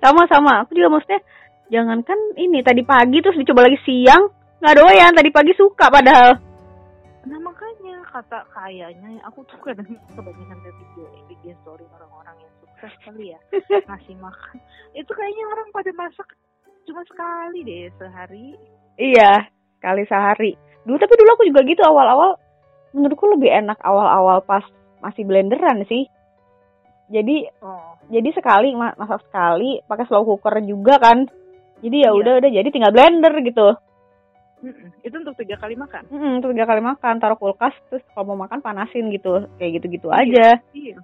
[0.00, 0.64] sama-sama.
[0.64, 1.20] Aku juga maksudnya
[1.66, 5.12] jangankan ini tadi pagi terus dicoba lagi siang nggak doyan.
[5.12, 6.40] Tadi pagi suka padahal.
[7.24, 12.94] Nah makanya kata kayaknya aku tuh kadang kebanyakan dari video bikin story orang-orang yang sukses
[13.04, 13.38] kali ya
[13.84, 14.56] ngasih makan.
[14.92, 16.28] Itu kayaknya orang pada masak
[16.84, 18.58] cuma sekali deh sehari.
[18.94, 20.52] Iya, kali sehari.
[20.82, 22.36] Dulu tapi dulu aku juga gitu awal-awal
[22.90, 24.62] menurutku lebih enak awal-awal pas
[25.00, 26.06] masih blenderan sih.
[27.06, 31.24] Jadi Oh, jadi sekali ma- masak sekali pakai slow cooker juga kan.
[31.78, 32.16] Jadi ya Iya.
[32.16, 33.68] udah udah jadi tinggal blender gitu.
[34.64, 34.88] mm-mm.
[35.00, 36.08] itu untuk tiga kali makan.
[36.08, 39.44] Hmm, terus tiga kali makan taruh kulkas terus kalau mau makan panasin gitu.
[39.56, 40.56] Kayak gitu-gitu aja.
[40.72, 40.96] Iya.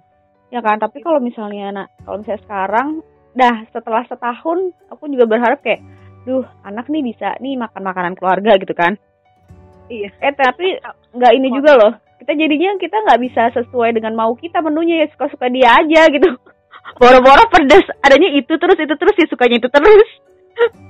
[0.51, 2.87] Ya kan, tapi kalau misalnya anak kalau misalnya sekarang
[3.31, 5.79] dah setelah setahun aku juga berharap kayak
[6.27, 8.99] duh, anak nih bisa nih makan makanan keluarga gitu kan.
[9.87, 10.11] iya.
[10.19, 10.75] Eh tapi
[11.15, 11.93] nggak ini juga loh.
[12.19, 16.29] Kita jadinya kita nggak bisa sesuai dengan mau kita menunya ya suka-suka dia aja gitu.
[16.99, 20.09] Boro-boro pedas adanya itu terus itu terus ya sukanya itu terus.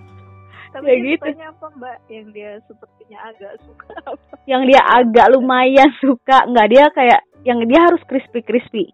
[0.74, 1.22] Tapi dia gitu.
[1.22, 1.98] sukanya apa mbak?
[2.10, 4.34] Yang dia sepertinya agak suka apa?
[4.50, 8.90] Yang dia agak lumayan suka nggak dia kayak yang dia harus crispy crispy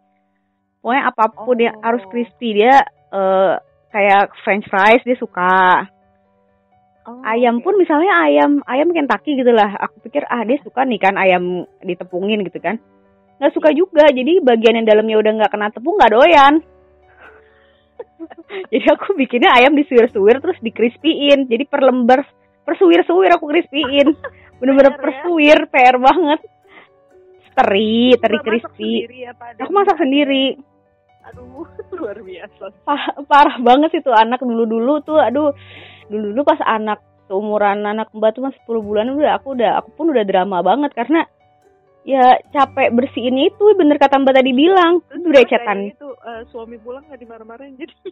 [0.88, 1.84] pokoknya apa pun yang Oh.
[1.84, 2.80] harus crispy dia
[3.12, 3.54] eh,
[3.92, 5.84] kayak french fries dia suka.
[7.04, 7.68] Oh, ayam oke.
[7.68, 9.76] pun misalnya ayam ayam Kentucky gitu lah.
[9.84, 12.80] Aku pikir ah dia suka nih kan ayam ditepungin gitu kan.
[13.36, 16.56] Nggak suka juga jadi bagian yang dalamnya udah nggak kena tepung nggak doyan.
[18.72, 21.52] Jadi aku bikinnya ayam disuir-suir terus dikrispiin.
[21.52, 22.24] Jadi per lembar
[22.64, 24.16] per suwir-suwir aku krispiin.
[24.64, 25.12] Bener-bener PR per
[25.44, 25.56] ya?
[25.68, 26.40] PR banget.
[27.58, 28.92] Teri teri crispy.
[29.34, 30.58] ada aku masak sendiri
[31.32, 32.64] aduh luar biasa.
[32.88, 35.52] Pa- parah banget sih tuh anak dulu-dulu tuh aduh.
[36.08, 40.08] Dulu-dulu pas anak seumuran anak mbak tuh masih 10 bulan udah aku udah aku pun
[40.16, 41.28] udah drama banget karena
[42.08, 45.04] ya capek bersihin itu bener kata mbak tadi bilang.
[45.12, 45.52] Itu kayak
[45.92, 47.92] gitu eh, suami pulang nggak dimarah-marahin jadi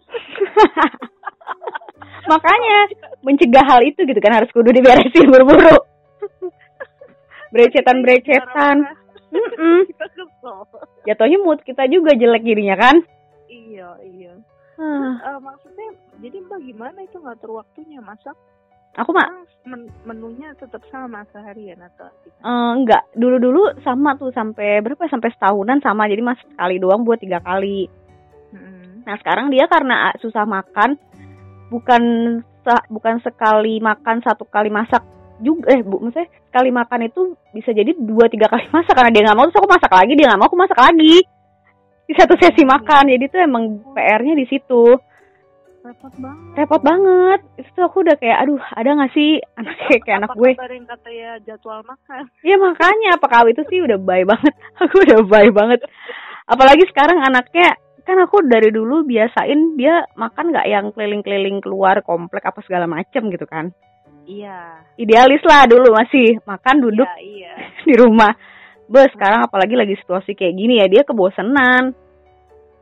[2.32, 2.78] makanya
[3.21, 5.78] mencegah hal itu gitu kan harus kudu diberesin buru-buru.
[7.56, 8.84] Berecetan berecetan
[9.88, 10.60] kita kesel
[11.06, 12.96] jatuhnya mood kita juga jelek jadinya kan?
[13.48, 14.34] Iya iya.
[14.76, 15.88] Ah, Eh, maksudnya
[16.20, 18.04] jadi mbak gimana itu ngatur waktunya?
[18.04, 18.36] Masak
[18.96, 19.28] aku mah
[19.68, 23.08] men- menunya tetap sama seharian atau eh, enggak.
[23.15, 26.12] Dulu-dulu sama tuh sampai berapa sampai setahunan sama.
[26.12, 27.88] Jadi mas sekali doang buat tiga kali.
[28.52, 29.08] Mm-mm.
[29.08, 31.00] Nah sekarang dia karena ah, susah makan,
[31.72, 32.04] bukan
[32.89, 35.06] bukan sekali makan satu kali masak
[35.43, 37.21] juga eh bu maksudnya sekali makan itu
[37.52, 40.26] bisa jadi dua tiga kali masak karena dia nggak mau terus aku masak lagi dia
[40.32, 41.15] nggak mau aku masak lagi.
[42.06, 44.93] Di satu sesi makan jadi itu emang PR-nya di situ.
[45.86, 46.54] Repot banget.
[46.58, 47.39] Repot banget.
[47.62, 49.38] Itu tuh aku udah kayak aduh ada nggak sih?
[49.62, 50.52] Anak kayak, kayak anak gue.
[50.58, 52.24] kabar yang kata ya jadwal makan?
[52.41, 53.10] Iya makanya.
[53.21, 54.54] Apa kau itu sih udah baik banget.
[54.82, 55.80] Aku udah baik banget.
[56.50, 62.45] Apalagi sekarang anaknya kan aku dari dulu biasain dia makan nggak yang keliling-keliling keluar komplek
[62.45, 63.74] apa segala macem gitu kan.
[64.26, 67.54] Iya Idealis lah dulu masih makan duduk iya, iya.
[67.88, 68.34] di rumah.
[68.86, 71.94] Bes sekarang apalagi lagi situasi kayak gini ya dia kebosenan.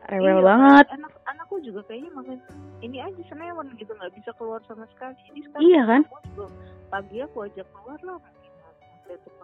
[0.03, 0.85] Rewel Iya, banget.
[0.91, 2.35] anak anakku juga kayaknya makan
[2.79, 6.01] ini aja senewan gitu nggak bisa keluar sama sekali jadi sekarang Iya kan?
[6.03, 6.45] aku juga
[6.91, 8.19] pagi aku ajak keluar lah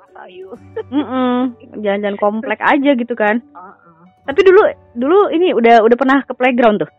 [0.09, 0.57] sayur
[0.89, 1.37] Mm-mm.
[1.79, 3.39] Jalan-jalan komplek aja gitu kan.
[3.39, 4.01] Heeh.
[4.25, 4.61] Tapi dulu
[4.93, 6.91] dulu ini udah udah pernah ke playground tuh.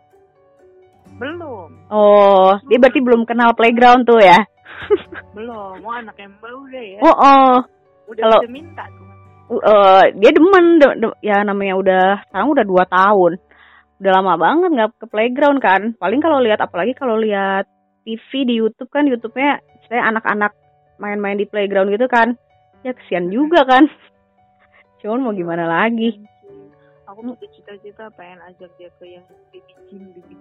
[1.21, 4.41] belum Oh, dia berarti belum kenal playground tuh ya.
[5.37, 6.99] belum mau anak yang baru udah ya.
[7.05, 7.55] Oh, oh.
[8.11, 9.09] udah kalau- bisa minta tuh.
[9.51, 13.33] Eh dia demen de- de- ya namanya udah sekarang udah dua tahun.
[13.99, 15.83] Udah lama banget nggak ke playground kan.
[15.99, 17.66] Paling kalau lihat apalagi kalau lihat
[18.07, 19.59] TV di YouTube kan YouTube-nya
[19.90, 20.55] saya anak-anak
[21.03, 22.38] main-main di playground gitu kan.
[22.87, 23.90] Ya kesian juga kan.
[25.03, 26.21] Cuman mau gimana lagi?
[27.11, 29.75] aku punya cita-cita pengen ajak dia ke yang baby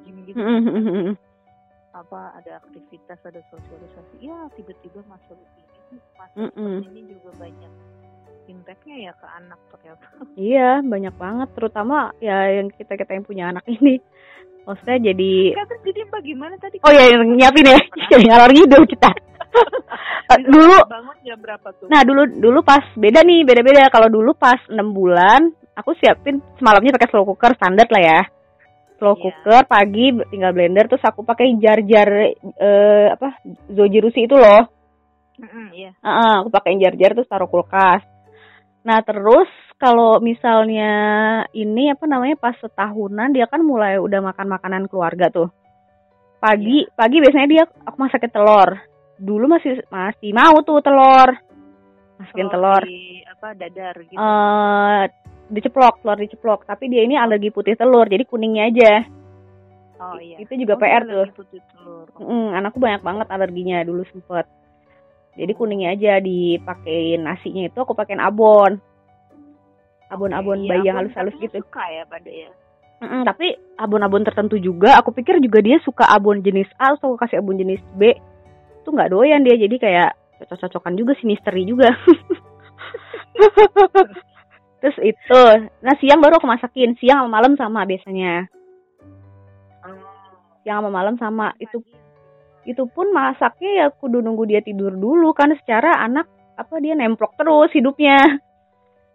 [0.06, 0.38] gym gitu.
[2.00, 4.16] Apa ada aktivitas ada sosialisasi.
[4.24, 6.86] Ya tiba-tiba masa begini masa Mm-mm.
[6.86, 7.72] seperti ini juga banyak
[8.50, 10.06] impactnya ya ke anak ternyata.
[10.50, 14.00] Iya banyak banget terutama ya yang kita kita yang punya anak ini.
[14.64, 15.34] Maksudnya jadi
[15.82, 16.78] jadi bagaimana tadi?
[16.86, 17.80] Oh ya yang nyiapin ya
[18.12, 19.10] jadi ngalor ngidul kita.
[20.30, 21.90] Bisa dulu bangun jam berapa tuh?
[21.90, 26.38] Nah dulu dulu pas beda nih beda beda kalau dulu pas 6 bulan aku siapin
[26.60, 28.22] semalamnya pakai slow cooker standar lah ya
[29.00, 29.24] slow Iya.
[29.24, 33.40] cooker pagi tinggal blender terus aku pakai jar jar eh, apa
[33.72, 34.68] zojirusi itu loh.
[35.40, 35.96] Mm-mm, iya.
[35.96, 38.04] Heeh, aku pakai jar jar terus taruh kulkas.
[38.84, 39.48] Nah terus
[39.80, 40.92] kalau misalnya
[41.56, 45.48] ini apa namanya pas setahunan dia kan mulai udah makan makanan keluarga tuh.
[46.40, 48.70] Pagi pagi biasanya dia aku masakin telur.
[49.20, 51.32] Dulu masih masih mau tuh telur.
[52.20, 52.84] Masukin telur.
[52.84, 54.20] di apa dadar gitu.
[54.20, 55.04] Eh
[55.50, 56.64] diceplok, telur diceplok.
[56.66, 58.92] Tapi dia ini alergi putih telur, jadi kuningnya aja.
[60.00, 61.28] oh iya Itu juga Oh, PR tuh.
[61.36, 64.46] putih telur Mm, anakku banyak banget alerginya dulu sempet.
[65.36, 68.80] Jadi kuningnya aja dipakein nasinya itu aku pakein abon.
[70.10, 71.62] Abon-abon Oke, bayi iya, yang halus-halus gitu.
[71.62, 72.50] suka ya pada ya
[73.00, 77.24] Mm-mm, tapi abon-abon tertentu juga, aku pikir juga dia suka abon jenis A atau aku
[77.24, 78.12] kasih abon jenis B.
[78.84, 80.10] Itu nggak doyan dia, jadi kayak
[80.44, 81.96] cocok-cocokan juga sih misteri juga.
[84.80, 85.42] Terus itu,
[85.84, 88.48] nah siang baru aku masakin, siang sama malam sama biasanya.
[90.64, 91.52] Siang sama malam sama.
[91.60, 91.84] Itu
[92.64, 97.36] itu pun masaknya ya kudu nunggu dia tidur dulu kan secara anak apa dia nemplok
[97.36, 98.40] terus hidupnya.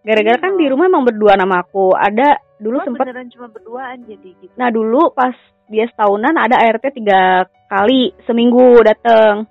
[0.05, 0.73] Gara-gara kan di Iya.
[0.77, 1.97] rumah emang berdua nama aku.
[1.97, 5.33] Ada dulu Oh, beneran cuma berduaan jadi gitu Nah dulu pas
[5.65, 9.49] dia setahunan ada ART tiga kali seminggu dateng.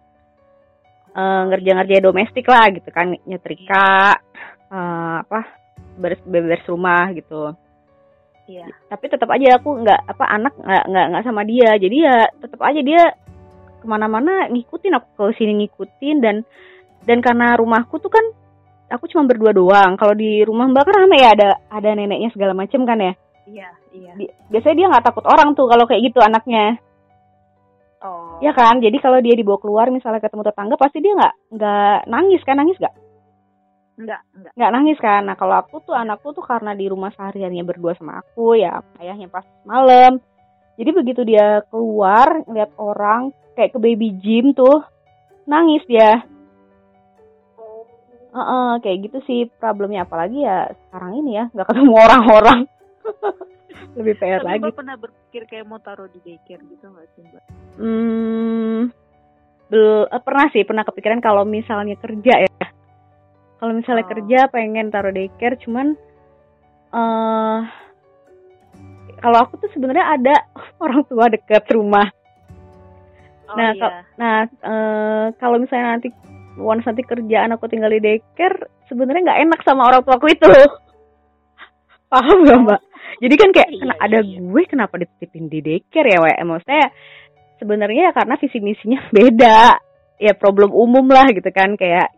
[1.13, 4.17] eh, ngerja-ngerja domestik lah gitu kan nyetrika
[4.73, 5.41] eh, apa
[5.97, 7.53] beres beres rumah gitu.
[8.43, 8.67] Iya.
[8.91, 11.71] tapi tetap aja aku nggak apa anak nggak nggak nggak sama dia.
[11.79, 13.03] Jadi ya tetap aja dia
[13.79, 16.17] ke mana-mana ngikutin aku ke sini ngikutin.
[16.19, 16.35] Dan
[17.07, 18.25] dan karena rumahku tuh kan
[18.91, 19.95] aku cuma berdua doang.
[19.95, 23.13] Kalau di rumah mbak kan rame ya ada ada neneknya segala macem kan ya?
[23.43, 24.13] Iya, iya.
[24.51, 26.79] Biasanya dia nggak takut orang tuh kalau kayak gitu anaknya.
[28.03, 28.35] Oh.
[28.43, 28.83] ya kan?
[28.83, 32.59] Jadi kalau dia dibawa keluar misalnya ketemu tetangga pasti dia nggak nggak nangis kan?
[32.59, 32.91] Nangis nggak
[33.93, 34.53] Enggak, enggak.
[34.57, 35.21] nggak nangis kan?
[35.29, 39.29] Nah kalau aku tuh anakku tuh karena di rumah sehariannya berdua sama aku ya ayahnya
[39.29, 40.17] pas malam.
[40.73, 44.81] Jadi begitu dia keluar ngeliat orang kayak ke baby gym tuh
[45.45, 46.25] nangis dia.
[47.61, 47.85] Oh.
[48.33, 50.09] Heeh, kayak gitu sih problemnya.
[50.09, 52.59] Apalagi ya sekarang ini ya nggak ketemu orang-orang.
[53.97, 54.63] Lebih PR Tapi lagi.
[54.65, 57.43] Mbak pernah berpikir kayak mau taruh di daycare gitu nggak sih Mbak?
[57.77, 58.79] hmm
[59.69, 62.67] bel- eh, pernah sih pernah kepikiran kalau misalnya kerja ya
[63.63, 64.11] kalau misalnya Oh.
[64.11, 65.95] kerja pengen taruh daycare cuman
[66.91, 67.59] eh
[69.17, 70.35] kalau aku tuh sebenarnya ada
[70.83, 72.11] orang tua dekat rumah
[73.43, 73.89] Oh Nah, iya.
[74.15, 76.09] Nah, eh, kalau misalnya nanti
[76.55, 78.55] once nanti kerjaan aku tinggal di daycare,
[78.87, 80.47] sebenarnya nggak enak sama orang tuaku itu.
[82.11, 82.81] Paham nggak mbak?
[83.19, 84.37] Jadi kan kayak Iya, kena- iya, ada iya.
[84.41, 86.37] gue kenapa dititipin di daycare ya, Wek?
[86.39, 86.85] Maksudnya
[87.59, 89.59] sebenarnya ya karena visi misinya beda.
[90.17, 92.09] Ya problem umum lah gitu kan kayak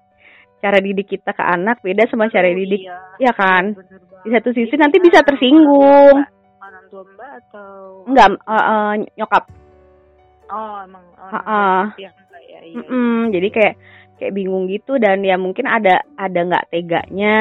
[0.58, 2.84] cara didik kita ke anak beda sama cara didik.
[2.84, 2.98] iya.
[3.20, 3.76] ya kan?
[4.22, 6.18] Di satu sisi nanti bisa tersinggung.
[6.18, 7.74] Orang tua Mbak- Orang tua Mbak atau
[8.06, 9.44] Enggak, eh, eh, nyokap.
[10.46, 12.60] Oh, emang orang yang enggak ya.
[12.62, 12.78] Iya.
[12.78, 13.74] Mm-mm, jadi kayak
[14.16, 17.38] kayak bingung gitu dan ya mungkin ada ada nggak teganya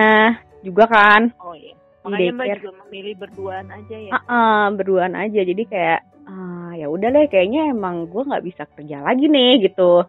[0.61, 1.71] juga kan Oh iya.
[2.03, 4.13] Makanya Mbak juga memilih berduaan aja ya.
[4.27, 9.01] Ah, berduaan aja jadi kayak ah, ya udah deh kayaknya emang gue nggak bisa kerja
[9.01, 10.05] lagi nih gitu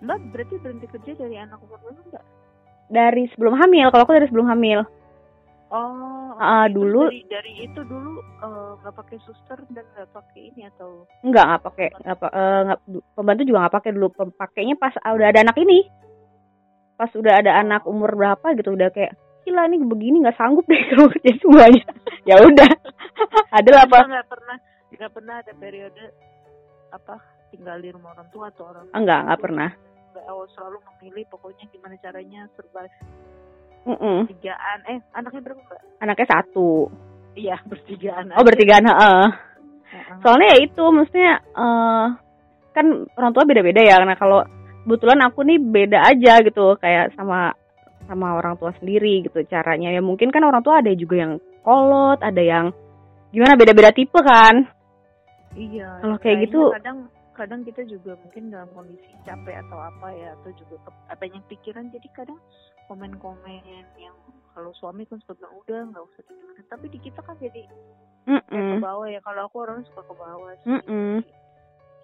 [0.00, 2.24] Mbak berarti berhenti kerja dari anak umur berapa Mbak?
[2.90, 4.82] dari sebelum hamil kalau aku dari sebelum hamil.
[5.70, 6.34] Oh.
[6.66, 11.06] Terus dulu- dari, dari itu dulu eh, nggak pakai suster dan nggak pakai ini atau?
[11.22, 14.06] Nggak nggak pakai nggak eh, du- pembantu juga nggak pakai dulu.
[14.34, 15.86] Pakainya pas udah ada anak ini.
[16.98, 19.14] Pas udah ada anak umur berapa gitu udah kayak
[19.46, 21.84] gila ini begini nggak sanggup deh kalau kerja semuanya.
[22.28, 22.70] Ya udah.
[23.58, 23.98] Adalah apa?
[24.04, 24.56] Nggak pernah
[24.90, 26.04] nggak pernah ada periode
[26.90, 27.16] apa
[27.48, 29.70] tinggal di rumah orang tua atau orang enggak nggak itu pernah
[30.10, 32.94] nggak oh, selalu memilih pokoknya gimana caranya survive.
[33.80, 34.28] Mm-mm.
[34.28, 35.80] tigaan eh anaknya berapa mbak?
[36.04, 36.92] Anaknya satu.
[37.32, 39.24] Iya bertigaan oh bertigaan heeh.
[39.90, 40.16] Heeh.
[40.22, 42.06] soalnya ya itu maksudnya eh
[42.70, 42.86] kan
[43.16, 43.96] orang tua beda-beda ya.
[43.98, 44.44] Karena kalau
[44.84, 47.56] kebetulan aku nih beda aja gitu kayak sama
[48.04, 49.94] sama orang tua sendiri gitu caranya.
[49.94, 51.32] Ya mungkin kan orang tua ada juga yang
[51.62, 52.74] kolot ada yang
[53.30, 54.66] gimana beda-beda tipe kan?
[55.54, 57.06] Iya Kalau kayak gitu- kadang
[57.40, 61.40] kadang kita juga mungkin dalam kondisi capek atau apa ya atau juga ke- apa yang
[61.48, 62.36] pikiran jadi kadang
[62.84, 63.64] komen-komen
[63.96, 64.12] yang
[64.50, 67.80] kalau suami kan suka bilang udah nggak usah didengerin tapi di kita kan jadi kayak
[68.28, 68.78] ke Mm-mm.
[68.78, 71.12] bawah ya kalau aku orangnya suka ke bawah sih Mm-mm.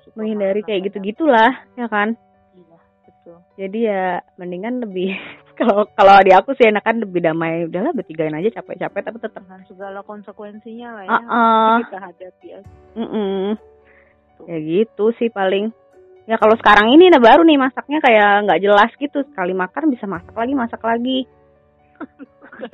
[0.00, 0.86] Suka menghindari kayak kadang.
[0.88, 2.08] gitu-gitulah ya kan
[2.54, 4.04] iya betul jadi ya
[4.36, 5.12] mendingan lebih
[5.58, 9.62] kalau kalau di aku sih enakan lebih damai udahlah bertigain aja capek-capek tapi tetap dengan
[9.66, 11.66] segala konsekuensinya lah ya Ah-ah.
[11.74, 12.72] yang kita hadapi aja
[14.40, 14.48] Mm-mm.
[14.50, 15.72] ya gitu sih paling.
[16.26, 19.22] Ya kalau sekarang ini nah baru nih masaknya kayak nggak jelas gitu.
[19.30, 21.24] Sekali makan bisa masak lagi masak lagi.
[22.56, 22.72] Mbak.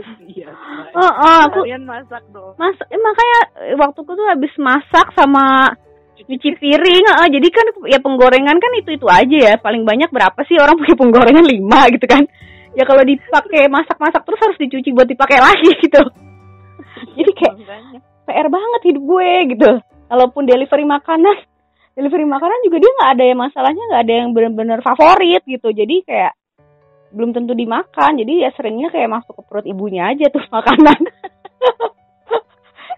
[0.95, 2.55] oh, oh aku kalian masak dong.
[2.55, 5.75] Mas eh, makanya eh, waktuku tuh habis masak sama
[6.23, 7.05] cuci piring.
[7.07, 9.55] eh, jadi kan ya penggorengan kan itu itu aja ya.
[9.59, 11.45] Paling banyak berapa sih orang pakai penggorengan?
[11.45, 12.23] Lima gitu kan.
[12.73, 16.03] Ya kalau dipakai masak-masak terus harus dicuci buat dipakai lagi gitu.
[17.19, 17.55] Jadi kayak.
[18.23, 19.71] PR banget hidup gue gitu.
[20.07, 21.37] Kalaupun delivery makanan,
[21.93, 25.69] delivery makanan juga dia nggak ada yang masalahnya nggak ada yang benar-benar favorit gitu.
[25.73, 26.33] Jadi kayak
[27.13, 28.17] belum tentu dimakan.
[28.17, 31.01] Jadi ya seringnya kayak masuk ke perut ibunya aja tuh makanan.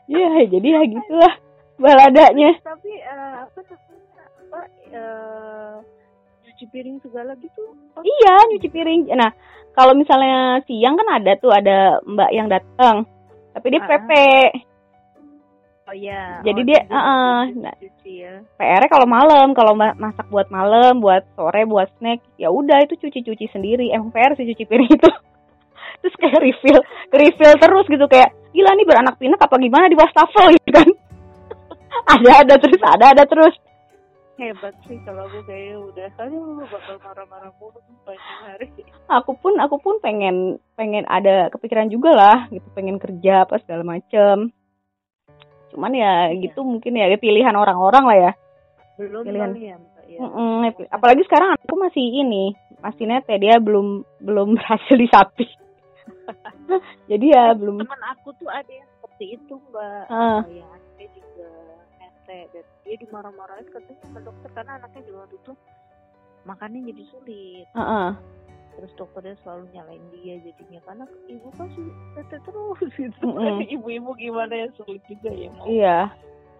[0.05, 1.35] Iya, jadi ya gitulah
[1.81, 2.51] baladanya.
[2.61, 3.61] tapi eh, apa
[4.45, 4.61] apa
[4.93, 5.75] eh,
[6.45, 9.11] cuci piring segala gitu oh, Iya, nyuci piring.
[9.17, 9.33] Nah,
[9.75, 13.09] kalau misalnya siang kan ada tuh ada mbak yang datang,
[13.57, 13.89] tapi dia Ah.
[13.91, 14.11] PP.
[15.85, 17.76] Oh ya Jadi oh, dia, cuci- nah.
[17.76, 22.49] cuci ya PR-nya kalau malam, kalau ma- masak buat malam, buat sore, buat snack, ya
[22.49, 23.93] udah itu cuci-cuci sendiri.
[23.93, 25.11] Emang PR sih cuci piring itu.
[26.01, 26.80] Terus kayak refill,
[27.12, 30.89] refill terus gitu kayak gila nih beranak pinak apa gimana di wastafel gitu kan.
[32.16, 33.55] ada ada terus, ada ada terus.
[34.35, 37.78] hebat sih kalau aku kayaknya udah aduh bakal marah-marah mulu
[38.43, 38.66] hari
[39.07, 43.87] Aku pun aku pun pengen pengen ada kepikiran juga lah gitu, pengen kerja apa segala
[43.87, 44.51] macem.
[45.75, 46.39] Cuman ya Iya.
[46.41, 48.33] gitu mungkin ya pilihan orang-orang lah ya.
[48.95, 49.51] belum Pilihan.
[49.59, 49.75] ya
[50.07, 55.51] ya Mm-mm, apalagi sekarang aku masih ini masih nete dia belum belum berhasil disapi
[57.11, 60.47] jadi ya belum teman aku tuh ada yang seperti itu mbak Ah.
[60.47, 61.51] yang anaknya juga
[61.99, 65.53] nete dan dia dimarah-marahin katanya sama dokter karena anaknya juga waktu itu
[66.45, 68.09] makannya jadi sulit Heeh.
[68.75, 70.81] Terus dokternya selalu nyalain dia jadinya.
[70.85, 73.27] Karena ibu kasih nete terus gitu.
[73.27, 73.64] Mm-mm.
[73.70, 75.99] ibu-ibu gimana ya sulit juga ya mau iya.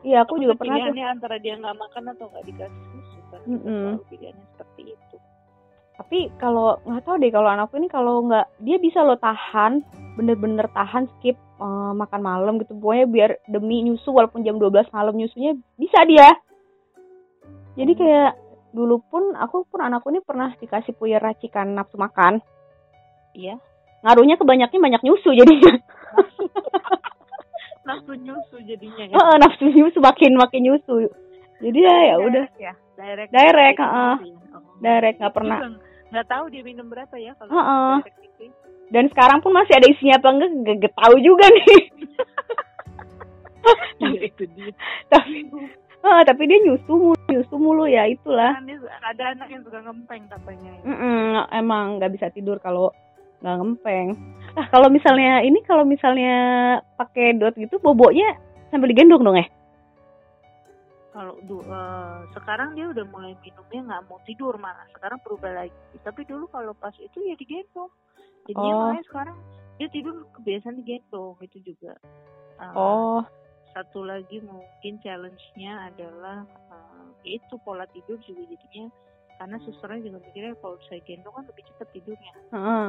[0.05, 0.93] Iya aku juga pernah tuh.
[0.93, 3.41] pilihannya antara dia nggak makan atau nggak dikasih susu kan.
[3.41, 5.17] Selalu pilihannya seperti itu.
[5.95, 9.81] Tapi kalau nggak tahu deh kalau anakku ini kalau nggak dia bisa lo tahan
[10.21, 12.77] bener-bener tahan skip eh, makan malam gitu.
[12.77, 16.29] Pokoknya biar demi nyusu walaupun jam 12 malam nyusunya bisa dia.
[17.75, 18.01] Jadi Hmm.
[18.05, 18.31] kayak
[18.75, 22.43] dulu pun aku pun anakku ini pernah dikasih puyer racikan nafsu makan.
[23.39, 23.63] Iya.
[24.03, 25.75] Ngaruhnya kebanyakan banyak nyusu jadinya.
[27.85, 29.13] Nafsu nyusu jadinya ya?
[29.13, 31.05] Heeh, nafsu nyusu makin makin nyusu.
[31.61, 32.45] Jadi ya ya udah.
[32.49, 32.73] Direct ya?
[32.97, 33.31] Direct.
[33.31, 34.15] Direct, heeh.
[34.57, 34.61] Oh.
[34.81, 35.59] Direct, nggak pernah.
[36.09, 37.53] Nggak tahu dia minum berapa ya kalau
[38.01, 38.49] direct itu
[38.93, 41.65] dan sekarang pun masih ada isinya apa enggak gak, gak tahu juga nih.
[43.97, 44.69] Iya, itu dia.
[45.13, 45.41] Tapi
[46.05, 48.55] eh, tapi dia nyusu nyusu mulu ya itulah.
[48.63, 50.71] Dia ada anak yang suka ngempeng katanya.
[50.71, 50.83] Ya.
[50.87, 52.95] Mm-mm, emang nggak bisa tidur kalau
[53.43, 54.15] nggak ngempeng.
[54.55, 56.37] Nah kalau misalnya ini kalau misalnya
[56.95, 58.39] pakai dot gitu boboknya
[58.71, 59.47] sambil digendong dong ya
[61.15, 65.97] kalau eh, sekarang dia udah mulai minumnya nggak mau tidur malah sekarang berubah lagi.
[66.03, 67.87] Tapi dulu kalau pas itu ya digendong.
[68.51, 68.81] Jadinya Oh.
[68.91, 69.37] makanya sekarang
[69.79, 71.95] dia tidur kebiasaan digendong itu juga.
[72.59, 73.23] Eh, oh.
[73.71, 76.43] satu lagi mungkin challenge-nya adalah
[76.75, 76.94] eh,
[77.25, 78.87] itu pola tidur juga jadinya
[79.35, 82.89] karena susternya juga mikirnya kalau saya gendong kan lebih cepat tidurnya heeh.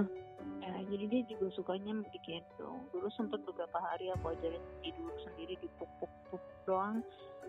[0.62, 2.86] Ya, jadi dia juga sukanya digendong.
[2.94, 7.02] Dulu sempat beberapa hari aku ajarin tidur sendiri di puk-puk doang.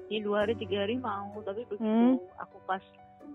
[0.08, 2.16] Ini dua hari tiga hari mau, tapi begitu Hmm.
[2.38, 2.80] aku pas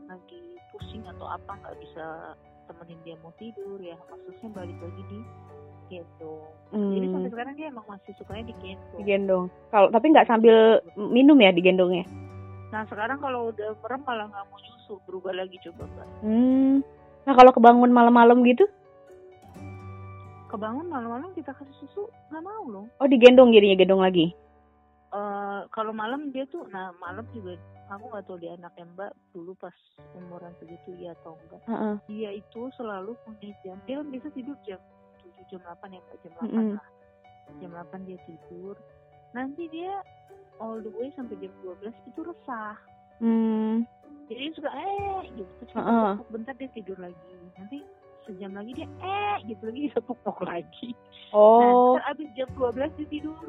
[0.07, 0.39] lagi
[0.71, 2.33] pusing atau apa nggak bisa
[2.65, 5.19] temenin dia mau tidur ya, maksudnya balik lagi di
[5.91, 6.47] gendong.
[6.71, 8.97] Jadi Hmm, sampai sekarang dia emang masih sukanya digendong.
[8.97, 10.57] digendong kalau tapi nggak sambil
[10.95, 12.07] minum ya digendongnya
[12.71, 16.07] Nah sekarang kalau udah merem malah nggak mau nyusu, berubah lagi coba mbak.
[16.23, 16.75] hmm.
[17.21, 18.65] nah kalau kebangun malam-malam gitu
[20.47, 22.85] Kebangun malam-malam kita kasih susu nggak mau loh.
[22.99, 24.35] oh digendong jadinya gendong lagi
[25.11, 27.55] eh kalau malam dia tuh nah malam juga
[27.91, 29.75] aku nggak tahu dia anaknya mbak dulu pas
[30.15, 31.95] umuran segitu ya atau enggak Heeh.
[32.07, 34.79] dia itu selalu punya jam dia kan bisa tidur jam
[35.19, 36.75] tujuh jam delapan ya mbak jam delapan Mm-mm.
[36.79, 36.87] lah
[37.59, 38.75] jam delapan dia tidur
[39.31, 39.93] nanti dia
[40.61, 42.77] all the way sampai jam 12 itu resah
[43.17, 43.81] hmm.
[44.29, 46.11] jadi dia suka eh gitu terus kita Heeh.
[46.21, 47.79] pupuk, bentar dia tidur lagi nanti
[48.29, 50.89] sejam lagi dia eh gitu lagi kita pupuk lagi
[51.33, 53.47] oh nah abis jam 12 dia tidur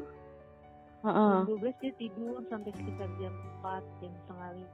[1.04, 1.36] heeh.
[1.44, 4.70] Jam 12 dia tidur sampai sekitar jam 4, jam setengah lima.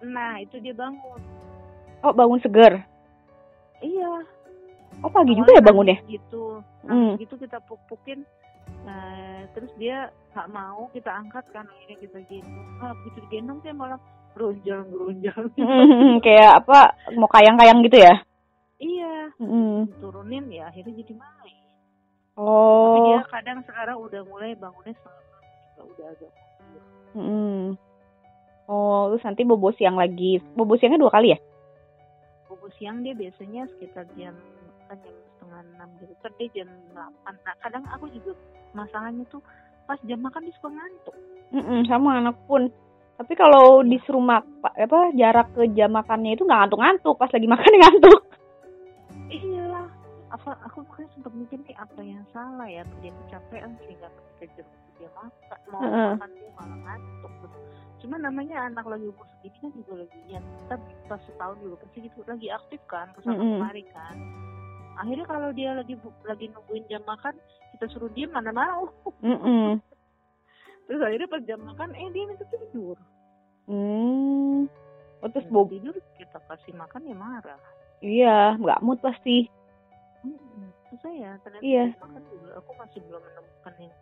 [0.00, 1.20] Nah, itu dia bangun.
[2.02, 2.80] oh bangun seger
[3.80, 4.12] Iya.
[5.00, 6.44] oh pagi juga awalnya ya bangunnya Gitu.
[6.84, 7.14] Hmm.
[7.16, 8.24] Nangis gitu kita puk-pukin.
[8.86, 12.68] Nah, terus dia nggak mau kita angkat kan akhirnya kita gendong.
[12.80, 14.00] Nah, begitu digendong dia malah
[14.34, 15.40] geronjal-geronjal.
[15.60, 18.14] Hmm, kayak apa mau kayang-kayang gitu ya
[18.80, 19.28] iya.
[19.36, 19.84] Hmm.
[20.00, 21.60] Turunin ya akhirnya jadi main.
[22.32, 25.44] Tapi oh dia kadang sekarang udah mulai bangunnya setengah enam
[25.76, 26.32] juga udah agak
[27.10, 27.74] Hmm.
[28.70, 30.38] Oh, terus nanti bobo siang lagi.
[30.54, 31.38] Bobo siangnya dua kali ya?
[32.50, 34.34] bobo siang dia biasanya sekitar jam
[34.90, 35.14] kan jam
[35.50, 38.32] setengah enam gitu dia jam delapan nah kadang aku juga
[38.70, 39.42] masalahnya tuh
[39.90, 41.16] pas jam makan dia suka ngantuk
[41.50, 42.70] Mm-mm, sama anak pun.
[43.18, 47.18] Tapi kalau disuruh mak apa jarak ke jam makannya itu nggak ngantuk-ngantuk.
[47.18, 48.20] Pas lagi makan ngantuk.
[49.34, 49.82] iya
[50.30, 54.06] apa aku makanya sempat mikir nih apa yang salah ya dia kecapean sehingga
[54.38, 56.10] ketika jam dia makan mau Heeh.
[56.14, 57.32] makan dia malah ngantuk
[58.00, 60.74] cuma namanya anak lagi umur segini kan juga lagi ya kita
[61.10, 63.58] pas setahun dulu pasti gitu lagi aktif kan ke sana Mm-mm.
[63.58, 64.16] kemari kan
[65.00, 67.32] akhirnya kalau dia lagi lagi nungguin jam makan
[67.72, 68.92] kita suruh dia mana mau
[69.24, 69.80] Mm-mm.
[70.84, 72.96] terus akhirnya pas jam makan eh dia minta tidur
[73.64, 74.66] Hmm.
[75.20, 77.60] Oh, terus bobo tidur kita kasih makan ya marah
[78.00, 79.46] iya nggak mood pasti.
[80.20, 80.68] Mm-mm.
[80.86, 81.94] terus saya ternyata Iya.
[81.96, 83.94] makan juga aku masih belum menemukan yang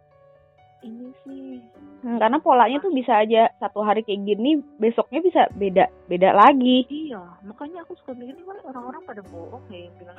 [0.80, 1.60] ini sih
[1.98, 6.86] Hmm, karena polanya tuh bisa aja satu hari kayak gini, besoknya bisa beda beda lagi.
[6.86, 10.14] iya makanya aku suka mikir "Wah, orang-orang pada bohong ya yang bilang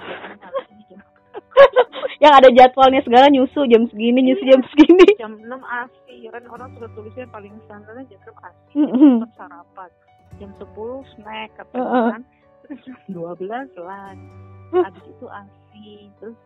[2.20, 4.52] Yang ada jadwalnya segala nyusu jam segini, nyusu Iya.
[4.52, 5.08] jam segini.
[5.22, 9.24] jam 6 asi ya kan orang suka tulisnya paling standarnya jam 6 asi Mm-mm.
[9.24, 9.90] jam 8 sarapan
[10.36, 12.08] jam 10 snack atau Heeh.
[12.12, 12.22] kan
[12.62, 14.24] terus jam 12 lunch
[14.70, 14.84] Hmm.
[14.84, 16.38] habis itu asi terus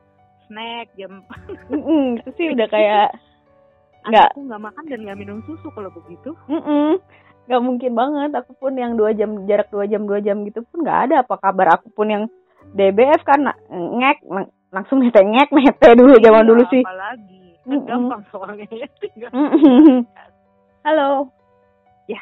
[0.45, 3.07] snack jam 4 Mm-mm, itu sih udah kayak
[4.05, 6.99] nggak aku nggak makan dan nggak minum susu kalau begitu Mm-mm.
[7.43, 10.81] nggak mungkin banget aku pun yang dua jam jarak dua jam dua jam gitu pun
[10.81, 12.23] nggak ada apa kabar aku pun yang
[12.71, 16.81] DBF kan ngek lang- langsung nete ngek nete dulu zaman Iya, dulu sih.
[16.81, 17.87] apalagi kan Mm-mm.
[17.87, 19.31] gampang soalnya ya tinggal.
[20.83, 21.31] Halo.
[22.05, 22.19] Ya.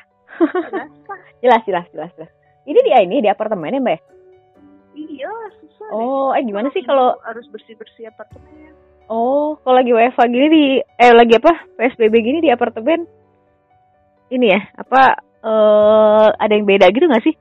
[1.39, 2.32] jelas jelas jelas jelas.
[2.61, 3.93] Ini di ini di apartemen ya mbak?
[3.93, 3.99] ya?
[4.93, 5.97] iya susah deh.
[5.97, 8.75] Oh, eh gimana sih kalau harus bersih bersih apartemen
[9.10, 13.08] oh kalau lagi WFA gini di eh lagi apa PSBB gini di apartemen
[14.30, 15.02] ini ya apa
[15.41, 17.36] eh ada yang beda gitu nggak sih?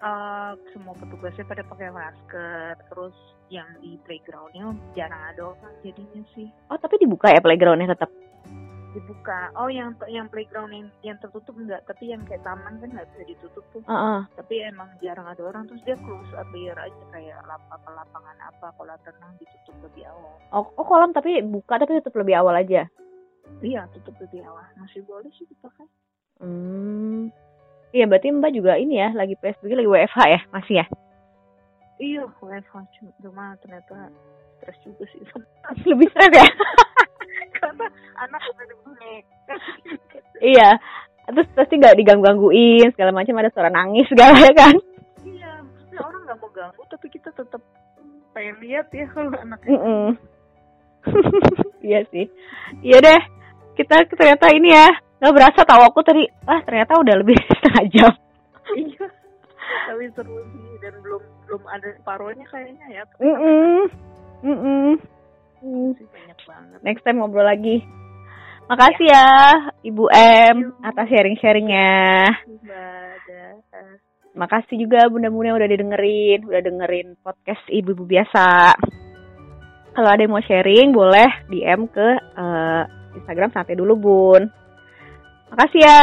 [0.00, 3.12] Eh, semua petugasnya pada pakai masker terus
[3.52, 8.08] yang di playgroundnya jarang ada orang jadinya sih Oh tapi dibuka ya playgroundnya tetap.
[8.90, 13.06] Dibuka oh yang yang playground yang, yang tertutup enggak tapi yang kayak taman kan nggak
[13.08, 14.20] bisa ditutup tuh Heeh.
[14.34, 18.66] tapi emang jarang ada orang terus dia close earlier aja kayak lap, apa lapangan apa
[18.74, 22.90] kolam renang ditutup lebih awal Oh, oh kolam tapi buka tapi tetap lebih awal aja.
[23.60, 25.86] iya tutup lebih awal masih boleh sih dipakai
[26.40, 27.28] Hmm.
[27.90, 30.86] Iya berarti Mbak juga ini ya lagi PSBB lagi WFH ya masih ya?
[31.98, 34.08] iya WFH cuma cuma ternyata
[34.56, 35.20] stres juga sih
[35.90, 36.46] Lebih stres ya?
[38.18, 38.42] anak
[40.54, 40.70] iya.
[41.30, 44.74] Terus pasti nggak diganggu-gangguin segala macam ada suara nangis segala ya kan?
[45.22, 47.62] iya maksudnya orang nggak mau ganggu tapi kita tetap
[48.34, 50.06] pengen lihat ya kalau anaknya Mm-mm.
[51.88, 52.26] iya sih.
[52.82, 53.20] Iya deh.
[53.78, 58.12] Kita ternyata ini ya nggak berasa tahu aku tadi ah ternyata udah lebih setengah jam.
[58.74, 59.06] iya
[59.90, 63.90] tapi seru sih dan belum belum ada separuhnya kayaknya ya Mm-mm.
[64.40, 64.96] Mm-mm.
[64.96, 65.19] Mm.
[65.60, 67.84] Masih banyak banget Next time ngobrol lagi.
[68.70, 69.26] Makasih ya
[69.82, 71.90] Ibu M atas sharing-sharingnya.
[74.30, 78.78] Makasih juga bunda-bunda yang udah didengerin, udah dengerin podcast ibu-ibu biasa.
[79.90, 82.82] Kalau ada yang mau sharing, boleh DM ke eh,
[83.18, 84.42] Instagram santai dulu bun.
[85.50, 86.02] Makasih ya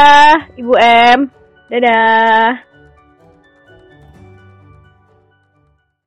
[0.60, 1.18] Ibu M.
[1.72, 2.67] Dadah.